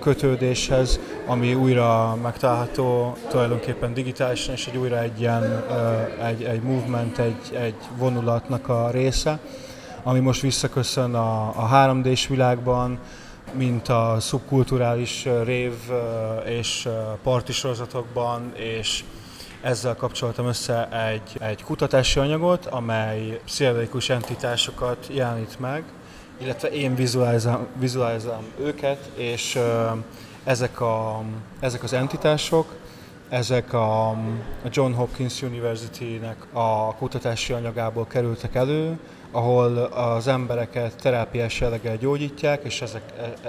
kötődéshez, 0.00 1.00
ami 1.26 1.54
újra 1.54 2.18
megtalálható 2.22 3.16
tulajdonképpen 3.28 3.94
digitálisan, 3.94 4.54
és 4.54 4.66
egy 4.66 4.76
újra 4.76 5.02
egy 5.02 5.20
ilyen 5.20 5.64
egy, 6.24 6.42
egy 6.42 6.62
movement, 6.62 7.18
egy, 7.18 7.56
egy 7.60 7.74
vonulatnak 7.96 8.68
a 8.68 8.90
része, 8.90 9.38
ami 10.08 10.20
most 10.20 10.40
visszaköszön 10.40 11.14
a, 11.14 11.48
a 11.48 11.68
3D-s 11.72 12.26
világban, 12.26 12.98
mint 13.52 13.88
a 13.88 14.16
szubkulturális 14.20 15.26
rév 15.44 15.72
és 16.44 16.88
parti 17.22 17.52
és 18.54 19.04
ezzel 19.62 19.96
kapcsoltam 19.96 20.46
össze 20.46 20.88
egy, 21.08 21.36
egy 21.40 21.62
kutatási 21.62 22.18
anyagot, 22.20 22.66
amely 22.66 23.40
pszichedelikus 23.44 24.08
entitásokat 24.08 25.06
jelenít 25.10 25.58
meg, 25.60 25.84
illetve 26.38 26.68
én 26.68 26.94
vizualizálom, 26.94 27.66
vizualizálom 27.78 28.44
őket, 28.60 29.10
és 29.14 29.58
ezek, 30.44 30.80
a, 30.80 31.22
ezek 31.60 31.82
az 31.82 31.92
entitások, 31.92 32.74
ezek 33.28 33.72
a 33.72 34.16
John 34.70 34.92
Hopkins 34.92 35.42
University-nek 35.42 36.46
a 36.52 36.94
kutatási 36.94 37.52
anyagából 37.52 38.06
kerültek 38.06 38.54
elő, 38.54 38.98
ahol 39.30 39.76
az 39.76 40.26
embereket 40.26 40.96
terápiás 40.96 41.60
jelleggel 41.60 41.96
gyógyítják, 41.96 42.64
és 42.64 42.82
ezek, 42.82 43.02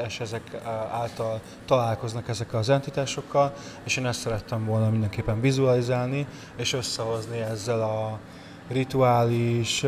és 0.07 0.19
ezek 0.19 0.61
által 0.91 1.39
találkoznak 1.65 2.27
ezek 2.27 2.53
az 2.53 2.69
entitásokkal, 2.69 3.53
és 3.83 3.97
én 3.97 4.05
ezt 4.05 4.19
szerettem 4.19 4.65
volna 4.65 4.89
mindenképpen 4.89 5.41
vizualizálni, 5.41 6.27
és 6.55 6.73
összehozni 6.73 7.39
ezzel 7.39 7.81
a 7.81 8.19
rituális 8.67 9.85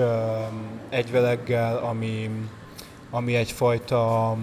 egyveleggel, 0.89 1.77
ami, 1.77 2.29
ami 3.09 3.35
egyfajta, 3.35 4.35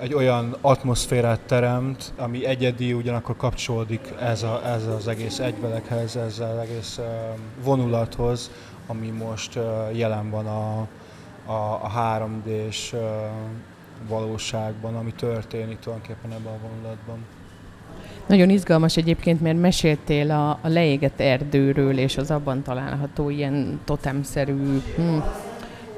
egy 0.00 0.14
olyan 0.14 0.56
atmoszférát 0.60 1.40
teremt, 1.40 2.12
ami 2.16 2.46
egyedi, 2.46 2.92
ugyanakkor 2.92 3.36
kapcsolódik 3.36 4.14
ez, 4.20 4.42
a, 4.42 4.60
ez 4.66 4.86
az 4.86 5.08
egész 5.08 5.38
egyveleghez, 5.38 6.16
ezzel 6.16 6.58
az 6.58 6.68
egész 6.68 7.00
vonulathoz, 7.62 8.50
ami 8.86 9.10
most 9.10 9.58
jelen 9.92 10.30
van 10.30 10.46
a, 10.46 10.86
a, 11.52 11.84
a 11.84 11.90
3D-s 11.96 12.94
valóságban, 14.08 14.96
ami 14.96 15.12
történik 15.12 15.78
tulajdonképpen 15.78 16.32
ebben 16.32 16.52
a 16.52 16.68
vonulatban. 16.68 17.18
Nagyon 18.26 18.50
izgalmas 18.50 18.96
egyébként, 18.96 19.40
mert 19.40 19.60
meséltél 19.60 20.30
a, 20.30 20.50
a 20.50 20.68
leégett 20.68 21.20
erdőről 21.20 21.98
és 21.98 22.16
az 22.16 22.30
abban 22.30 22.62
található 22.62 23.30
ilyen 23.30 23.80
totemszerű 23.84 24.80
hm, 24.96 25.18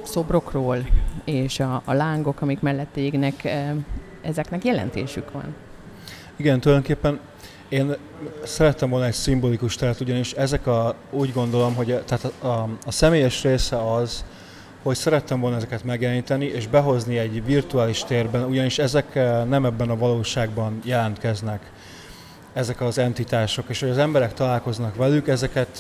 szobrokról, 0.03 0.79
és 1.25 1.61
a, 1.61 1.83
a 1.85 1.93
lángok, 1.93 2.41
amik 2.41 2.61
mellett 2.61 2.97
égnek, 2.97 3.49
ezeknek 4.23 4.65
jelentésük 4.65 5.31
van. 5.33 5.55
Igen, 6.37 6.61
tulajdonképpen 6.61 7.21
én 7.69 7.97
szerettem 8.45 8.91
volna 8.91 9.07
egy 9.07 9.13
szimbolikus 9.13 9.75
teret, 9.75 10.01
ugyanis 10.01 10.33
ezek 10.33 10.67
a, 10.67 10.95
úgy 11.11 11.33
gondolom, 11.33 11.75
hogy 11.75 12.03
tehát 12.05 12.25
a, 12.25 12.47
a, 12.47 12.69
a 12.87 12.91
személyes 12.91 13.43
része 13.43 13.93
az, 13.93 14.25
hogy 14.83 14.97
szerettem 14.97 15.41
volna 15.41 15.57
ezeket 15.57 15.85
megjeleníteni 15.85 16.45
és 16.45 16.67
behozni 16.67 17.19
egy 17.19 17.45
virtuális 17.45 18.05
térben, 18.05 18.45
ugyanis 18.45 18.79
ezek 18.79 19.15
nem 19.49 19.65
ebben 19.65 19.91
a 19.91 19.97
valóságban 19.97 20.81
jelentkeznek. 20.85 21.71
Ezek 22.53 22.81
az 22.81 22.99
entitások, 22.99 23.65
és 23.69 23.81
hogy 23.81 23.89
az 23.89 23.99
emberek 23.99 24.35
találkoznak 24.35 24.97
velük, 24.97 25.29
ezeket 25.29 25.79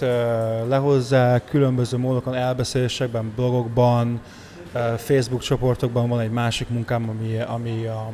lehozzák 0.68 1.44
különböző 1.44 1.96
módokon, 1.96 2.34
elbeszélésekben, 2.34 3.32
blogokban, 3.36 4.20
Facebook 4.96 5.42
csoportokban 5.42 6.08
van 6.08 6.20
egy 6.20 6.30
másik 6.30 6.68
munkám, 6.68 7.08
ami, 7.08 7.40
ami 7.40 7.86
a, 7.86 8.10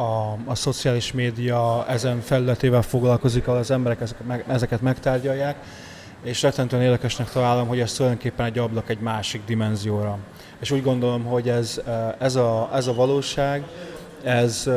a, 0.00 0.36
a 0.44 0.54
szociális 0.54 1.12
média 1.12 1.84
ezen 1.88 2.20
felületével 2.20 2.82
foglalkozik, 2.82 3.46
ahol 3.46 3.58
az 3.58 3.70
emberek 3.70 4.00
ezeket, 4.00 4.26
meg, 4.26 4.44
ezeket 4.48 4.80
megtárgyalják, 4.80 5.56
és 6.22 6.42
rettentően 6.42 6.82
érdekesnek 6.82 7.30
találom, 7.30 7.68
hogy 7.68 7.80
ez 7.80 7.92
tulajdonképpen 7.92 8.46
egy 8.46 8.58
ablak 8.58 8.88
egy 8.88 9.00
másik 9.00 9.40
dimenzióra. 9.46 10.18
És 10.60 10.70
úgy 10.70 10.82
gondolom, 10.82 11.24
hogy 11.24 11.48
ez, 11.48 11.80
ez, 12.18 12.36
a, 12.36 12.70
ez 12.74 12.86
a 12.86 12.94
valóság, 12.94 13.64
ez 14.22 14.68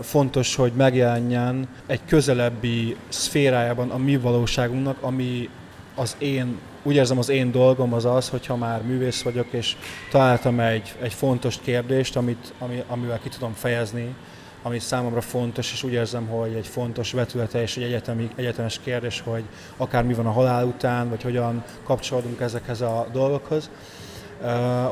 fontos, 0.00 0.54
hogy 0.54 0.72
megjelenjen 0.72 1.68
egy 1.86 2.00
közelebbi 2.06 2.96
szférájában 3.08 3.90
a 3.90 3.96
mi 3.96 4.16
valóságunknak, 4.16 4.96
ami 5.00 5.48
az 5.94 6.16
én, 6.18 6.58
úgy 6.82 6.94
érzem 6.94 7.18
az 7.18 7.28
én 7.28 7.50
dolgom 7.50 7.92
az 7.92 8.04
az, 8.04 8.28
hogyha 8.28 8.56
már 8.56 8.82
művész 8.82 9.22
vagyok, 9.22 9.46
és 9.50 9.76
találtam 10.10 10.60
egy, 10.60 10.94
egy 11.00 11.14
fontos 11.14 11.58
kérdést, 11.62 12.16
amit, 12.16 12.52
ami, 12.58 12.82
amivel 12.88 13.18
ki 13.18 13.28
tudom 13.28 13.52
fejezni, 13.52 14.14
ami 14.62 14.78
számomra 14.78 15.20
fontos, 15.20 15.72
és 15.72 15.82
úgy 15.82 15.92
érzem, 15.92 16.26
hogy 16.26 16.54
egy 16.54 16.66
fontos 16.66 17.12
vetülete 17.12 17.62
és 17.62 17.76
egy 17.76 17.82
egyetemi, 17.82 18.30
egyetemes 18.34 18.80
kérdés, 18.84 19.20
hogy 19.20 19.42
akár 19.76 20.04
mi 20.04 20.14
van 20.14 20.26
a 20.26 20.30
halál 20.30 20.66
után, 20.66 21.08
vagy 21.08 21.22
hogyan 21.22 21.64
kapcsolódunk 21.84 22.40
ezekhez 22.40 22.80
a 22.80 23.06
dolgokhoz, 23.12 23.70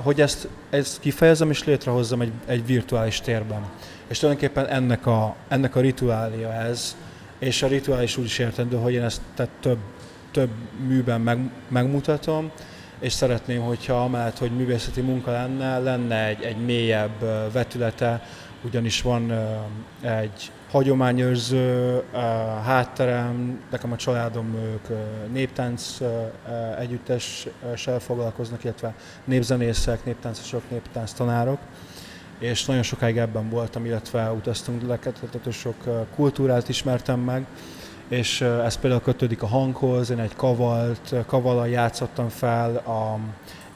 hogy 0.03 0.21
ezt, 0.21 0.49
ezt 0.71 1.01
kifejezem 1.01 1.51
és 1.51 1.65
létrehozzam 1.65 2.21
egy, 2.21 2.33
egy 2.47 2.67
virtuális 2.67 3.21
térben. 3.21 3.61
És 4.07 4.19
tulajdonképpen 4.19 4.67
ennek 4.67 5.07
a, 5.07 5.35
ennek 5.49 5.77
a 5.77 5.81
rituália 5.81 6.53
ez, 6.53 6.97
és 7.39 7.63
a 7.63 7.67
rituális 7.67 8.17
úgy 8.17 8.25
is 8.25 8.39
értendő, 8.39 8.77
hogy 8.77 8.93
én 8.93 9.03
ezt 9.03 9.21
több, 9.61 9.79
több 10.31 10.51
műben 10.87 11.21
meg, 11.21 11.51
megmutatom, 11.69 12.51
és 13.01 13.13
szeretném, 13.13 13.61
hogyha 13.61 14.05
amellett, 14.05 14.39
hogy 14.39 14.57
művészeti 14.57 15.01
munka 15.01 15.31
lenne, 15.31 15.79
lenne 15.79 16.27
egy, 16.27 16.43
egy 16.43 16.65
mélyebb 16.65 17.21
vetülete, 17.53 18.23
ugyanis 18.63 19.03
van 19.03 19.33
egy 20.01 20.51
hagyományőrző 20.71 22.03
hátterem, 22.65 23.61
nekem 23.71 23.93
a 23.93 23.97
családom 23.97 24.55
ők 24.55 24.99
néptánc 25.33 25.99
együttessel 26.79 27.99
foglalkoznak, 27.99 28.65
illetve 28.65 28.95
népzenészek, 29.25 30.05
néptáncosok, 30.05 30.63
néptánc 30.71 31.13
tanárok, 31.13 31.59
és 32.39 32.65
nagyon 32.65 32.83
sokáig 32.83 33.17
ebben 33.17 33.49
voltam, 33.49 33.85
illetve 33.85 34.33
utaztunk 34.33 34.87
leketető 34.87 35.51
sok 35.51 36.07
kultúrát 36.15 36.69
ismertem 36.69 37.21
meg, 37.21 37.47
és 38.09 38.41
ez 38.41 38.77
például 38.77 39.03
kötődik 39.03 39.43
a 39.43 39.47
hanghoz, 39.47 40.11
én 40.11 40.19
egy 40.19 40.37
kavalt, 40.37 41.15
kavallal 41.27 41.69
játszottam 41.69 42.29
fel 42.29 42.77
a, 42.77 43.19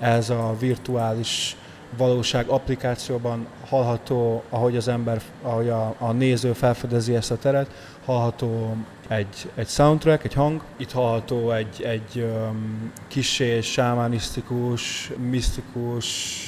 ez 0.05 0.31
a 0.31 0.57
virtuális 0.59 1.57
valóság 1.97 2.49
applikációban 2.49 3.47
hallható, 3.69 4.43
ahogy 4.49 4.77
az 4.77 4.89
ember, 4.89 5.21
ahogy 5.43 5.69
a, 5.69 5.95
a 5.99 6.13
néző 6.13 6.53
felfedezi 6.53 7.15
ezt 7.15 7.31
a 7.31 7.37
teret, 7.37 7.71
hallható 8.05 8.77
egy, 9.09 9.51
egy 9.55 9.69
soundtrack, 9.69 10.25
egy 10.25 10.35
hang, 10.35 10.63
itt 10.77 10.93
hallható 10.93 11.51
egy, 11.51 11.83
egy 11.83 12.17
um, 12.23 12.93
kisé 13.09 13.61
sámánisztikus, 13.61 15.11
misztikus 15.31 16.39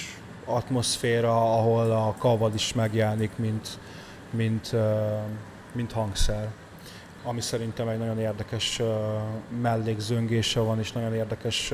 atmoszféra, 0.44 1.58
ahol 1.58 1.90
a 1.90 2.14
kavad 2.18 2.54
is 2.54 2.72
megjelenik, 2.72 3.30
mint, 3.36 3.68
mint, 4.30 4.70
uh, 4.72 4.80
mint 5.72 5.92
hangszer 5.92 6.48
ami 7.24 7.40
szerintem 7.40 7.88
egy 7.88 7.98
nagyon 7.98 8.18
érdekes 8.18 8.80
mellékzöngése 9.62 10.60
van, 10.60 10.78
és 10.78 10.92
nagyon 10.92 11.14
érdekes 11.14 11.72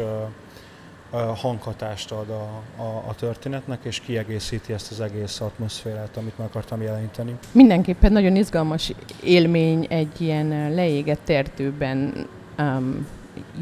hanghatást 1.35 2.13
ad 2.13 2.31
a, 2.31 2.63
a, 2.83 3.05
a 3.09 3.15
történetnek, 3.15 3.79
és 3.83 4.01
kiegészíti 4.01 4.73
ezt 4.73 4.91
az 4.91 5.01
egész 5.01 5.41
atmoszférát, 5.41 6.17
amit 6.17 6.39
meg 6.39 6.47
akartam 6.47 6.83
jeleníteni. 6.83 7.39
Mindenképpen 7.53 8.13
nagyon 8.13 8.37
izgalmas 8.37 8.93
élmény 9.23 9.87
egy 9.89 10.21
ilyen 10.21 10.75
leégett 10.75 11.29
erdőben 11.29 12.27
um, 12.59 13.07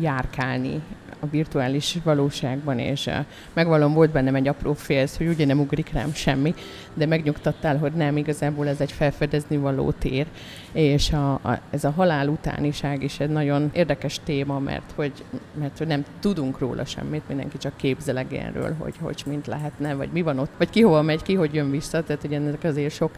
járkálni 0.01 0.83
a 1.21 1.27
virtuális 1.27 1.99
valóságban, 2.05 2.79
és 2.79 3.07
uh, 3.07 3.15
megvalom 3.53 3.93
volt 3.93 4.11
bennem 4.11 4.35
egy 4.35 4.49
apró 4.49 4.73
félsz, 4.73 5.17
hogy 5.17 5.29
ugye 5.29 5.47
nem 5.47 5.61
ugrik 5.61 5.93
rám 5.93 6.13
semmi, 6.13 6.55
de 6.95 7.07
megnyugtattál, 7.07 7.79
hogy 7.79 7.93
nem, 7.93 8.17
igazából 8.17 8.69
ez 8.69 8.81
egy 8.81 8.93
felfedezni 8.93 9.57
való 9.57 9.91
tér, 9.91 10.27
és 10.73 11.13
a, 11.13 11.33
a, 11.33 11.61
ez 11.71 11.85
a 11.85 11.91
halál 11.91 12.29
utániság 12.29 13.03
is 13.03 13.21
egy 13.21 13.31
nagyon 13.31 13.71
érdekes 13.73 14.21
téma, 14.25 14.59
mert 14.59 14.93
hogy, 14.95 15.13
mert 15.61 15.79
hogy 15.79 15.87
nem 15.87 16.05
tudunk 16.21 16.59
róla 16.59 16.85
semmit, 16.85 17.29
mindenki 17.29 17.59
csak 17.59 17.77
képzeleg 17.77 18.33
erről, 18.33 18.75
hogy 18.79 18.95
hogy 19.01 19.23
mint 19.27 19.47
lehetne, 19.47 19.95
vagy 19.95 20.09
mi 20.13 20.23
van 20.23 20.39
ott, 20.39 20.51
vagy 20.57 20.71
ki 20.71 20.83
hova 20.83 21.03
megy, 21.03 21.23
ki 21.23 21.35
hogy 21.35 21.55
jön 21.55 21.71
vissza, 21.71 22.03
tehát 22.03 22.23
hogy 22.23 22.33
ennek 22.33 22.65
azért 22.65 22.95
sok, 22.95 23.11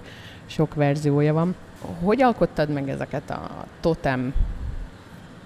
sok 0.47 0.75
verziója 0.75 1.33
van. 1.33 1.55
Hogy 2.03 2.23
alkottad 2.23 2.71
meg 2.71 2.89
ezeket 2.89 3.31
a 3.31 3.67
totem 3.81 4.35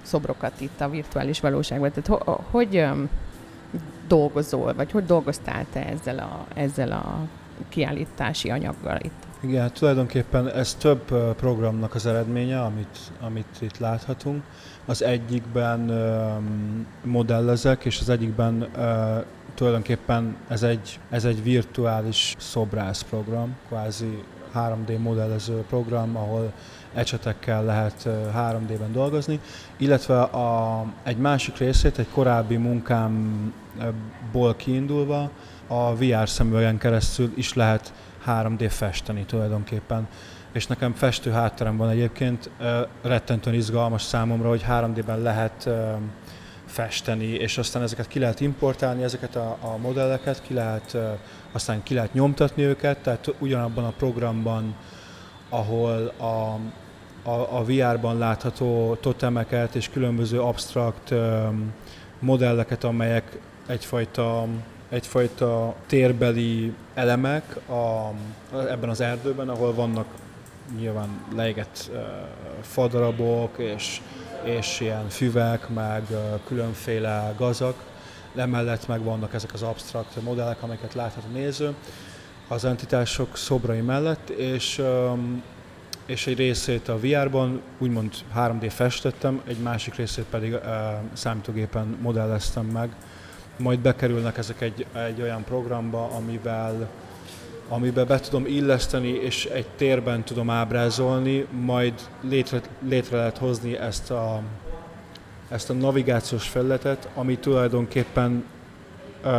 szobrokat 0.03 0.61
itt 0.61 0.81
a 0.81 0.89
virtuális 0.89 1.41
valóságban. 1.41 1.91
Tehát 1.93 2.23
ho, 2.25 2.33
hogy 2.51 2.77
um, 2.77 3.09
dolgozol, 4.09 4.75
vagy 4.75 4.91
hogy 4.91 5.05
dolgoztál 5.05 5.67
te 5.73 5.87
ezzel 5.87 6.19
a, 6.19 6.47
ezzel 6.55 6.93
a 6.93 7.27
kiállítási 7.69 8.51
anyaggal 8.51 8.99
itt? 9.03 9.27
Igen, 9.41 9.61
hát 9.61 9.73
tulajdonképpen 9.73 10.49
ez 10.49 10.75
több 10.75 11.35
programnak 11.35 11.95
az 11.95 12.07
eredménye, 12.07 12.61
amit, 12.61 12.99
amit 13.21 13.57
itt 13.61 13.79
láthatunk. 13.79 14.43
Az 14.85 15.03
egyikben 15.03 15.91
um, 15.91 16.87
modellezek, 17.05 17.85
és 17.85 18.01
az 18.01 18.09
egyikben 18.09 18.69
uh, 18.77 19.25
tulajdonképpen 19.55 20.37
ez 20.49 20.63
egy, 20.63 21.01
ez 21.11 21.25
egy 21.25 21.43
virtuális 21.43 22.35
szobrász 22.39 23.03
program, 23.03 23.57
kvázi 23.69 24.23
3D 24.55 24.99
modellező 24.99 25.65
program, 25.69 26.17
ahol 26.17 26.53
ecsetekkel 26.95 27.65
lehet 27.65 28.09
3D-ben 28.37 28.93
dolgozni, 28.93 29.41
illetve 29.77 30.21
a, 30.21 30.85
egy 31.03 31.17
másik 31.17 31.57
részét, 31.57 31.99
egy 31.99 32.09
korábbi 32.13 32.57
munkámból 32.57 34.57
kiindulva 34.57 35.31
a 35.67 35.95
VR 35.95 36.29
szemüvegen 36.29 36.79
keresztül 36.79 37.33
is 37.35 37.55
lehet 37.55 37.93
3D 38.27 38.67
festeni 38.71 39.25
tulajdonképpen. 39.25 40.09
És 40.53 40.67
nekem 40.67 40.93
festő 40.93 41.31
hátterem 41.31 41.77
van 41.77 41.89
egyébként, 41.89 42.51
rettentően 43.03 43.57
izgalmas 43.57 44.03
számomra, 44.03 44.49
hogy 44.49 44.65
3D-ben 44.69 45.21
lehet 45.21 45.69
festeni, 46.67 47.25
és 47.25 47.59
aztán 47.59 47.83
ezeket 47.83 48.09
ki 48.09 48.19
lehet 48.19 48.41
importálni, 48.41 49.03
ezeket 49.03 49.37
a, 49.37 49.57
a 49.61 49.77
modelleket, 49.77 50.43
ki 50.43 50.55
lehet, 50.55 50.97
aztán 51.53 51.83
ki 51.83 51.95
lehet 51.95 52.13
nyomtatni 52.13 52.63
őket, 52.63 52.99
tehát 52.99 53.35
ugyanabban 53.39 53.85
a 53.85 53.93
programban, 53.99 54.75
ahol 55.53 56.13
a, 56.17 56.59
a, 57.31 57.59
a 57.59 57.65
VR-ban 57.65 58.19
látható 58.19 58.97
totemeket 59.01 59.75
és 59.75 59.89
különböző 59.89 60.41
absztrakt 60.41 61.15
modelleket, 62.19 62.85
amelyek 62.85 63.39
egyfajta, 63.67 64.47
egyfajta 64.89 65.75
térbeli 65.87 66.75
elemek 66.95 67.57
a, 67.69 68.11
ebben 68.69 68.89
az 68.89 69.01
erdőben, 69.01 69.49
ahol 69.49 69.75
vannak 69.75 70.07
nyilván 70.79 71.09
leégett 71.35 71.91
uh, 71.93 72.01
fadarabok 72.61 73.59
és, 73.59 74.01
és 74.43 74.81
ilyen 74.81 75.09
füvek, 75.09 75.69
meg 75.69 76.03
uh, 76.11 76.19
különféle 76.47 77.35
gazak. 77.37 77.91
Emellett 78.37 78.89
meg 78.89 79.03
vannak 79.03 79.35
ezek 79.35 79.53
az 79.53 79.63
absztrakt 79.63 80.23
modellek, 80.23 80.63
amelyeket 80.63 80.95
láthat 80.95 81.25
a 81.29 81.33
néző 81.33 81.75
az 82.53 82.65
entitások 82.65 83.37
szobrai 83.37 83.81
mellett, 83.81 84.29
és 84.29 84.83
és 86.07 86.27
egy 86.27 86.37
részét 86.37 86.89
a 86.89 86.99
VR-ban 86.99 87.61
úgymond 87.79 88.13
3D 88.37 88.71
festettem, 88.75 89.41
egy 89.47 89.59
másik 89.59 89.95
részét 89.95 90.25
pedig 90.31 90.57
számítógépen 91.13 91.97
modelleztem 92.01 92.67
meg. 92.67 92.97
Majd 93.57 93.79
bekerülnek 93.79 94.39
ezek 94.39 94.61
egy, 94.61 94.87
egy 94.93 95.21
olyan 95.21 95.45
programba, 95.45 96.11
amivel 96.17 96.89
amiben 97.69 98.07
be 98.07 98.21
tudom 98.21 98.47
illeszteni, 98.47 99.09
és 99.09 99.45
egy 99.45 99.67
térben 99.77 100.25
tudom 100.25 100.51
ábrázolni, 100.51 101.47
majd 101.51 101.95
létre, 102.21 102.61
létre 102.89 103.17
lehet 103.17 103.39
hozni 103.39 103.77
ezt 103.77 104.11
a, 104.11 104.43
ezt 105.49 105.71
a 105.71 105.73
navigációs 105.73 106.49
felületet, 106.49 107.09
ami 107.15 107.39
tulajdonképpen 107.39 108.45
uh, 109.25 109.33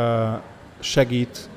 segít 0.80 1.50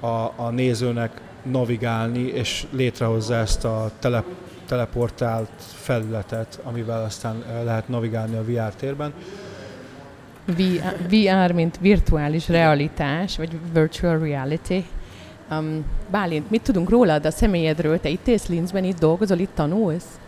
a, 0.00 0.32
a 0.36 0.50
nézőnek 0.50 1.20
navigálni, 1.42 2.20
és 2.20 2.66
létrehozza 2.70 3.34
ezt 3.34 3.64
a 3.64 3.90
tele, 3.98 4.24
teleportált 4.66 5.50
felületet, 5.58 6.60
amivel 6.64 7.02
aztán 7.04 7.44
lehet 7.64 7.88
navigálni 7.88 8.36
a 8.36 8.44
VR 8.44 8.74
térben. 8.74 9.12
VR, 11.08 11.52
mint 11.52 11.78
virtuális 11.80 12.48
realitás, 12.48 13.36
vagy 13.36 13.58
virtual 13.72 14.18
reality. 14.18 14.84
Um, 15.50 15.84
Bálint, 16.10 16.50
mit 16.50 16.62
tudunk 16.62 16.90
rólad 16.90 17.26
a 17.26 17.30
személyedről? 17.30 18.00
Te 18.00 18.08
itt 18.08 18.26
élsz 18.26 18.48
Linzben, 18.48 18.84
itt 18.84 18.98
dolgozol, 18.98 19.38
itt 19.38 19.54
tanulsz? 19.54 20.18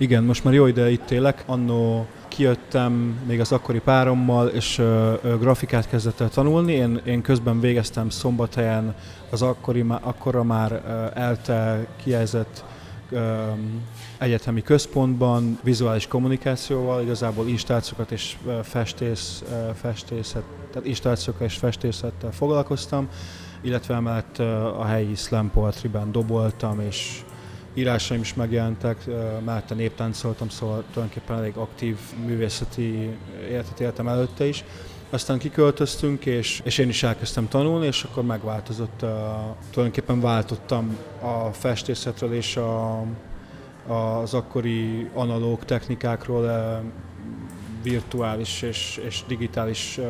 Igen, 0.00 0.24
most 0.24 0.44
már 0.44 0.54
jó 0.54 0.66
ide 0.66 0.90
itt 0.90 1.10
élek. 1.10 1.42
Annó 1.46 2.06
kijöttem 2.28 3.18
még 3.26 3.40
az 3.40 3.52
akkori 3.52 3.78
párommal, 3.80 4.48
és 4.48 4.78
ö, 4.78 5.12
ö, 5.22 5.38
grafikát 5.38 5.88
kezdett 5.88 6.20
el 6.20 6.28
tanulni. 6.28 6.72
Én, 6.72 7.00
én 7.04 7.22
közben 7.22 7.60
végeztem 7.60 8.10
Szombathelyen 8.10 8.94
az 9.30 9.42
akkori, 9.42 9.84
akkorra 10.00 10.42
már 10.42 10.72
ö, 10.72 11.20
ELTE 11.20 11.86
kijelzett 12.02 12.64
ö, 13.10 13.36
egyetemi 14.18 14.62
központban, 14.62 15.58
vizuális 15.62 16.06
kommunikációval, 16.06 17.02
igazából 17.02 17.48
installációkat 17.48 18.10
és 18.10 18.36
festész, 18.62 19.42
festészet, 19.74 20.42
tehát 20.72 20.88
installációkkal 20.88 21.46
és 21.46 21.56
festészettel 21.56 22.32
foglalkoztam, 22.32 23.08
illetve 23.60 23.94
emellett 23.94 24.38
a 24.78 24.84
helyi 24.84 25.14
slam 25.14 25.50
poetry-ben 25.50 26.12
doboltam, 26.12 26.80
és 26.80 27.22
írásaim 27.78 28.20
is 28.20 28.34
megjelentek, 28.34 29.04
mellette 29.44 29.74
néptáncoltam, 29.74 30.48
szóval 30.48 30.84
tulajdonképpen 30.92 31.36
elég 31.36 31.56
aktív 31.56 31.96
művészeti 32.26 33.16
életet 33.50 33.80
éltem 33.80 34.08
előtte 34.08 34.44
is. 34.44 34.64
Aztán 35.10 35.38
kiköltöztünk, 35.38 36.26
és, 36.26 36.60
és 36.64 36.78
én 36.78 36.88
is 36.88 37.02
elkezdtem 37.02 37.48
tanulni, 37.48 37.86
és 37.86 38.02
akkor 38.02 38.24
megváltozott, 38.24 39.02
uh, 39.02 39.08
tulajdonképpen 39.70 40.20
váltottam 40.20 40.96
a 41.20 41.52
festészetről 41.52 42.34
és 42.34 42.56
a, 42.56 43.02
az 43.86 44.34
akkori 44.34 45.10
analóg 45.14 45.64
technikákról 45.64 46.46
virtuális 47.82 48.62
és, 48.62 49.00
és 49.06 49.22
digitális 49.26 50.00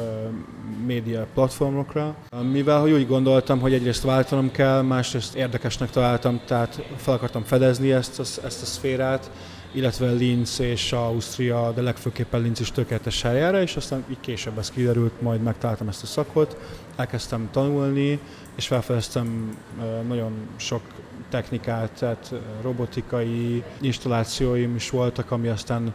média 0.87 1.27
platformokra. 1.35 2.17
Mivel 2.53 2.81
hogy 2.81 2.93
úgy 2.93 3.07
gondoltam, 3.07 3.61
hogy 3.61 3.73
egyrészt 3.73 4.03
váltanom 4.03 4.51
kell, 4.51 4.83
másrészt 4.83 5.35
érdekesnek 5.35 5.91
találtam, 5.91 6.41
tehát 6.47 6.83
fel 6.97 7.15
akartam 7.15 7.43
fedezni 7.43 7.93
ezt, 7.93 8.21
ezt 8.21 8.63
a 8.63 8.67
szférát, 8.67 9.31
illetve 9.73 10.11
Linz 10.11 10.61
és 10.61 10.93
Ausztria, 10.93 11.73
de 11.75 11.83
legfőképpen 11.83 12.41
Linz 12.41 12.61
is 12.61 12.73
tökéletes 12.73 13.23
helyára, 13.23 13.63
és 13.63 13.77
aztán 13.77 14.05
így 14.11 14.21
később 14.21 14.59
ez 14.59 14.71
kiderült, 14.71 15.23
majd 15.23 15.43
megtaláltam 15.43 15.89
ezt 15.89 16.03
a 16.03 16.07
szakot, 16.07 16.57
elkezdtem 16.97 17.49
tanulni, 17.53 18.19
és 18.57 18.67
felfedeztem 18.67 19.57
nagyon 20.09 20.33
sok 20.57 20.81
technikát, 21.31 21.91
tehát 21.91 22.35
robotikai 22.63 23.63
installációim 23.81 24.75
is 24.75 24.91
voltak, 24.91 25.31
ami 25.31 25.49
aztán 25.49 25.95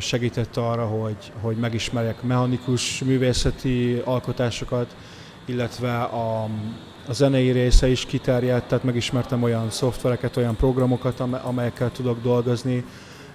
segített 0.00 0.56
arra, 0.56 0.86
hogy, 0.86 1.32
hogy 1.40 1.56
megismerjek 1.56 2.22
mechanikus 2.22 3.02
művészeti 3.02 4.02
alkotásokat, 4.04 4.96
illetve 5.44 6.02
a, 6.02 6.42
a 7.08 7.12
zenei 7.12 7.50
része 7.50 7.88
is 7.88 8.06
kiterjedt, 8.06 8.68
tehát 8.68 8.84
megismertem 8.84 9.42
olyan 9.42 9.70
szoftvereket, 9.70 10.36
olyan 10.36 10.56
programokat, 10.56 11.20
amelyekkel 11.20 11.92
tudok 11.92 12.22
dolgozni, 12.22 12.84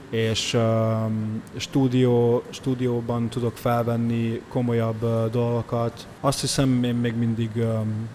és 0.10 0.54
um, 0.54 1.42
stúdió, 1.56 2.44
stúdióban 2.50 3.30
tudok 3.30 3.58
felvenni 3.58 4.42
komolyabb 4.50 5.04
uh, 5.04 5.30
dolgokat. 5.30 6.08
Azt 6.20 6.42
hiszem, 6.42 6.84
én 6.84 6.96
még 6.96 7.16
mindig 7.16 7.50
um, 7.56 8.10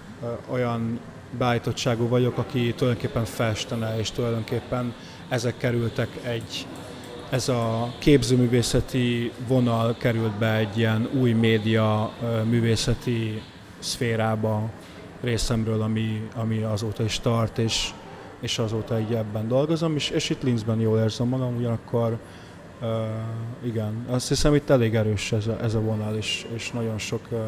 olyan 0.50 1.00
beállítottságú 1.38 2.08
vagyok, 2.08 2.38
aki 2.38 2.74
tulajdonképpen 2.74 3.24
festene, 3.24 3.98
és 3.98 4.10
tulajdonképpen 4.10 4.94
ezek 5.28 5.56
kerültek 5.56 6.08
egy, 6.22 6.66
ez 7.30 7.48
a 7.48 7.92
képzőművészeti 7.98 9.32
vonal 9.48 9.96
került 9.98 10.38
be 10.38 10.54
egy 10.54 10.78
ilyen 10.78 11.08
új 11.20 11.32
média 11.32 12.12
művészeti 12.44 13.42
szférába 13.78 14.70
részemről, 15.20 15.82
ami, 15.82 16.28
ami 16.34 16.62
azóta 16.62 17.02
is 17.02 17.20
tart, 17.20 17.58
és, 17.58 17.90
és 18.40 18.58
azóta 18.58 19.00
így 19.00 19.12
ebben 19.12 19.48
dolgozom, 19.48 19.94
és, 19.94 20.10
és 20.10 20.30
itt 20.30 20.42
Linzben 20.42 20.80
jól 20.80 20.98
érzem 20.98 21.28
magam, 21.28 21.56
ugyanakkor 21.56 22.18
uh, 22.80 22.88
igen, 23.64 24.06
azt 24.08 24.28
hiszem 24.28 24.54
itt 24.54 24.70
elég 24.70 24.94
erős 24.94 25.32
ez 25.32 25.46
a, 25.46 25.58
ez 25.62 25.74
a 25.74 25.80
vonal, 25.80 26.16
és, 26.16 26.46
és 26.54 26.70
nagyon 26.70 26.98
sok 26.98 27.20
uh, 27.30 27.38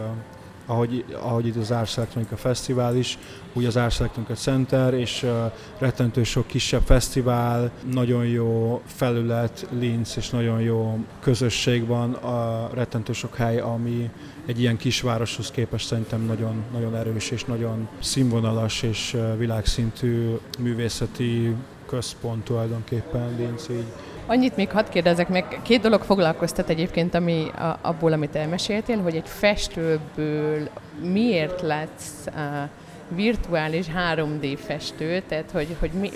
ahogy, 0.69 1.05
ahogy 1.21 1.47
itt 1.47 1.57
az 1.57 1.71
Ars 1.71 1.97
Electronica 1.97 2.37
Fesztivál 2.37 2.97
is, 2.97 3.19
úgy 3.53 3.65
az 3.65 3.77
Ars 3.77 4.01
Electronica 4.01 4.35
Center, 4.35 4.95
és 4.95 5.23
uh, 5.23 5.53
rettentő 5.79 6.23
sok 6.23 6.47
kisebb 6.47 6.83
fesztivál, 6.85 7.71
nagyon 7.93 8.27
jó 8.27 8.81
felület, 8.87 9.67
Linz, 9.79 10.15
és 10.17 10.31
nagyon 10.31 10.61
jó 10.61 10.99
közösség 11.21 11.87
van, 11.87 12.13
a 12.13 12.71
rettentő 12.75 13.13
sok 13.13 13.35
hely, 13.35 13.59
ami 13.59 14.11
egy 14.47 14.61
ilyen 14.61 14.77
kisvároshoz 14.77 15.51
képest 15.51 15.87
szerintem 15.87 16.21
nagyon, 16.25 16.63
nagyon 16.73 16.97
erős 16.97 17.31
és 17.31 17.45
nagyon 17.45 17.89
színvonalas 17.99 18.83
és 18.83 19.17
világszintű 19.39 20.37
művészeti 20.59 21.55
központ 21.87 22.45
tulajdonképpen 22.45 23.35
Linz 23.37 23.69
így 23.71 23.93
Annyit 24.31 24.57
még 24.57 24.71
hadd 24.71 24.91
kérdezek 24.91 25.29
meg, 25.29 25.61
két 25.63 25.81
dolog 25.81 26.03
foglalkoztat 26.03 26.69
egyébként, 26.69 27.15
ami 27.15 27.49
a, 27.49 27.79
abból, 27.83 28.13
amit 28.13 28.37
elmeséltél, 28.37 29.03
hogy 29.03 29.17
egy 29.17 29.29
festőből 29.29 30.69
miért 31.03 31.63
lesz 31.63 32.27
uh, 32.27 32.69
virtuális 33.09 33.87
3D 34.15 34.59
festő, 34.67 35.23
tehát 35.29 35.51
hogy, 35.51 35.77
hogy 35.81 35.91
mi, 35.91 36.11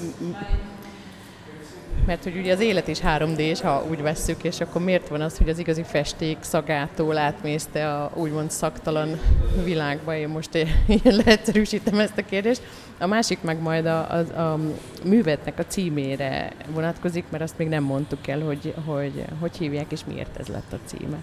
mert 2.07 2.23
hogy 2.23 2.37
ugye 2.37 2.53
az 2.53 2.61
élet 2.61 2.89
is 2.89 2.99
3D-s, 3.05 3.61
ha 3.61 3.85
úgy 3.91 4.03
vesszük, 4.03 4.45
és 4.45 4.61
akkor 4.61 4.83
miért 4.83 5.09
van 5.09 5.21
az, 5.21 5.39
hogy 5.39 5.49
az 5.49 5.59
igazi 5.59 5.83
festék 5.83 6.37
szagától 6.41 7.19
átmészte 7.19 7.95
a 7.95 8.11
úgymond 8.15 8.51
szaktalan 8.51 9.21
világba? 9.65 10.17
Én 10.17 10.29
most 10.29 10.55
ilyen 11.03 11.17
leegyszerűsítem 11.25 11.99
ezt 11.99 12.19
a 12.19 12.25
kérdést. 12.25 12.63
A 13.03 13.07
másik 13.07 13.43
meg 13.43 13.61
majd 13.61 13.87
a, 13.87 14.11
a, 14.11 14.41
a 14.53 14.59
művetnek 15.05 15.59
a 15.59 15.65
címére 15.67 16.53
vonatkozik, 16.75 17.25
mert 17.31 17.43
azt 17.43 17.59
még 17.59 17.69
nem 17.69 17.83
mondtuk 17.83 18.27
el, 18.27 18.41
hogy 18.41 18.75
hogy, 18.85 19.25
hogy 19.41 19.57
hívják 19.57 19.93
és 19.93 20.01
miért 20.05 20.37
ez 20.37 20.47
lett 20.47 20.73
a 20.73 20.79
címe. 20.85 21.17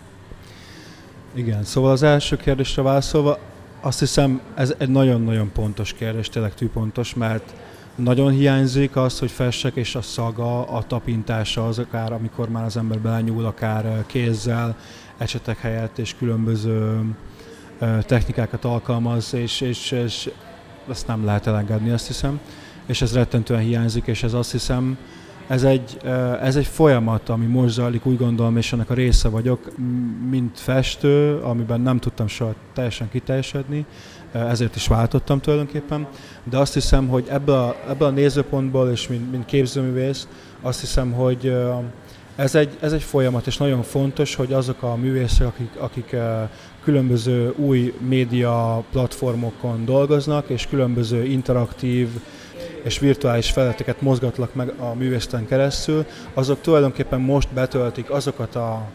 Igen, 1.34 1.64
szóval 1.64 1.92
az 1.92 2.04
első 2.04 2.36
kérdésre 2.38 2.82
válaszolva, 2.82 3.38
azt 3.82 4.00
hiszem 4.00 4.42
ez 4.56 4.74
egy 4.78 4.90
nagyon-nagyon 4.90 5.52
pontos 5.52 5.94
kérdés, 5.94 6.30
tényleg 6.30 6.54
tűpontos, 6.54 7.14
mert 7.14 7.54
nagyon 7.96 8.32
hiányzik 8.32 8.96
az, 8.96 9.20
hogy 9.20 9.32
fessek, 9.32 9.76
és 9.76 9.96
a 9.96 10.02
szaga, 10.02 10.68
a 10.68 10.84
tapintása 10.84 11.68
az 11.68 11.80
akár, 11.80 12.12
amikor 12.12 12.50
már 12.50 12.66
az 12.66 12.78
ember 12.78 13.00
belenyúl, 13.00 13.46
akár 13.46 14.04
kézzel, 14.06 14.78
ecsetek 15.18 15.60
helyett, 15.60 15.98
és 15.98 16.16
különböző 16.18 17.02
technikákat 18.06 18.66
alkalmaz, 18.66 19.34
és, 19.34 19.62
és, 19.62 19.92
és 19.92 20.30
ezt 20.90 21.08
nem 21.08 21.26
lehet 21.26 21.48
elengedni, 21.48 21.90
azt 21.90 22.08
hiszem. 22.08 22.40
És 22.86 23.02
ez 23.02 23.14
rettentően 23.14 23.60
hiányzik, 23.60 24.08
és 24.08 24.24
ez 24.24 24.34
azt 24.34 24.52
hiszem, 24.52 24.98
ez 25.48 25.64
egy, 25.64 25.98
ez 26.42 26.56
egy 26.56 26.66
folyamat, 26.66 27.30
ami 27.30 27.46
most 27.46 27.74
zajlik, 27.74 28.06
úgy 28.06 28.18
gondolom, 28.18 28.58
és 28.58 28.74
ennek 28.74 28.90
a 28.90 28.94
része 28.94 29.30
vagyok, 29.30 29.72
mint 30.30 30.60
festő, 30.60 31.38
amiben 31.38 31.82
nem 31.82 32.00
tudtam 32.00 32.28
soha 32.28 32.54
teljesen 32.74 33.10
kiteljesedni, 33.10 33.86
ezért 34.32 34.76
is 34.76 34.88
váltottam 34.88 35.40
tulajdonképpen, 35.40 36.08
de 36.44 36.58
azt 36.58 36.74
hiszem, 36.74 37.08
hogy 37.08 37.26
ebből 37.30 37.56
a, 37.56 37.76
ebből 37.90 38.08
a 38.08 38.12
nézőpontból, 38.12 38.90
és 38.90 39.08
mint, 39.08 39.32
mint 39.32 39.46
képzőművész, 39.46 40.28
azt 40.62 40.80
hiszem, 40.80 41.12
hogy 41.12 41.54
ez 42.40 42.56
egy, 42.56 42.78
ez 42.80 42.92
egy 42.92 43.04
folyamat, 43.04 43.48
és 43.48 43.58
nagyon 43.58 43.84
fontos, 43.84 44.36
hogy 44.36 44.54
azok 44.54 44.84
a 44.84 44.96
művészek, 44.96 45.48
akik, 45.48 45.70
akik 45.78 46.16
különböző 46.84 47.54
új 47.56 47.94
média 48.08 48.84
platformokon 48.92 49.86
dolgoznak, 49.86 50.50
és 50.50 50.68
különböző 50.68 51.26
interaktív 51.26 52.08
és 52.84 53.00
virtuális 53.00 53.52
feleteket 53.52 54.02
mozgatlak 54.02 54.54
meg 54.54 54.74
a 54.78 54.94
művészeten 54.94 55.48
keresztül, 55.48 56.06
azok 56.34 56.62
tulajdonképpen 56.62 57.22
most 57.22 57.50
betöltik 57.54 58.10
azokat 58.10 58.56
a 58.56 58.88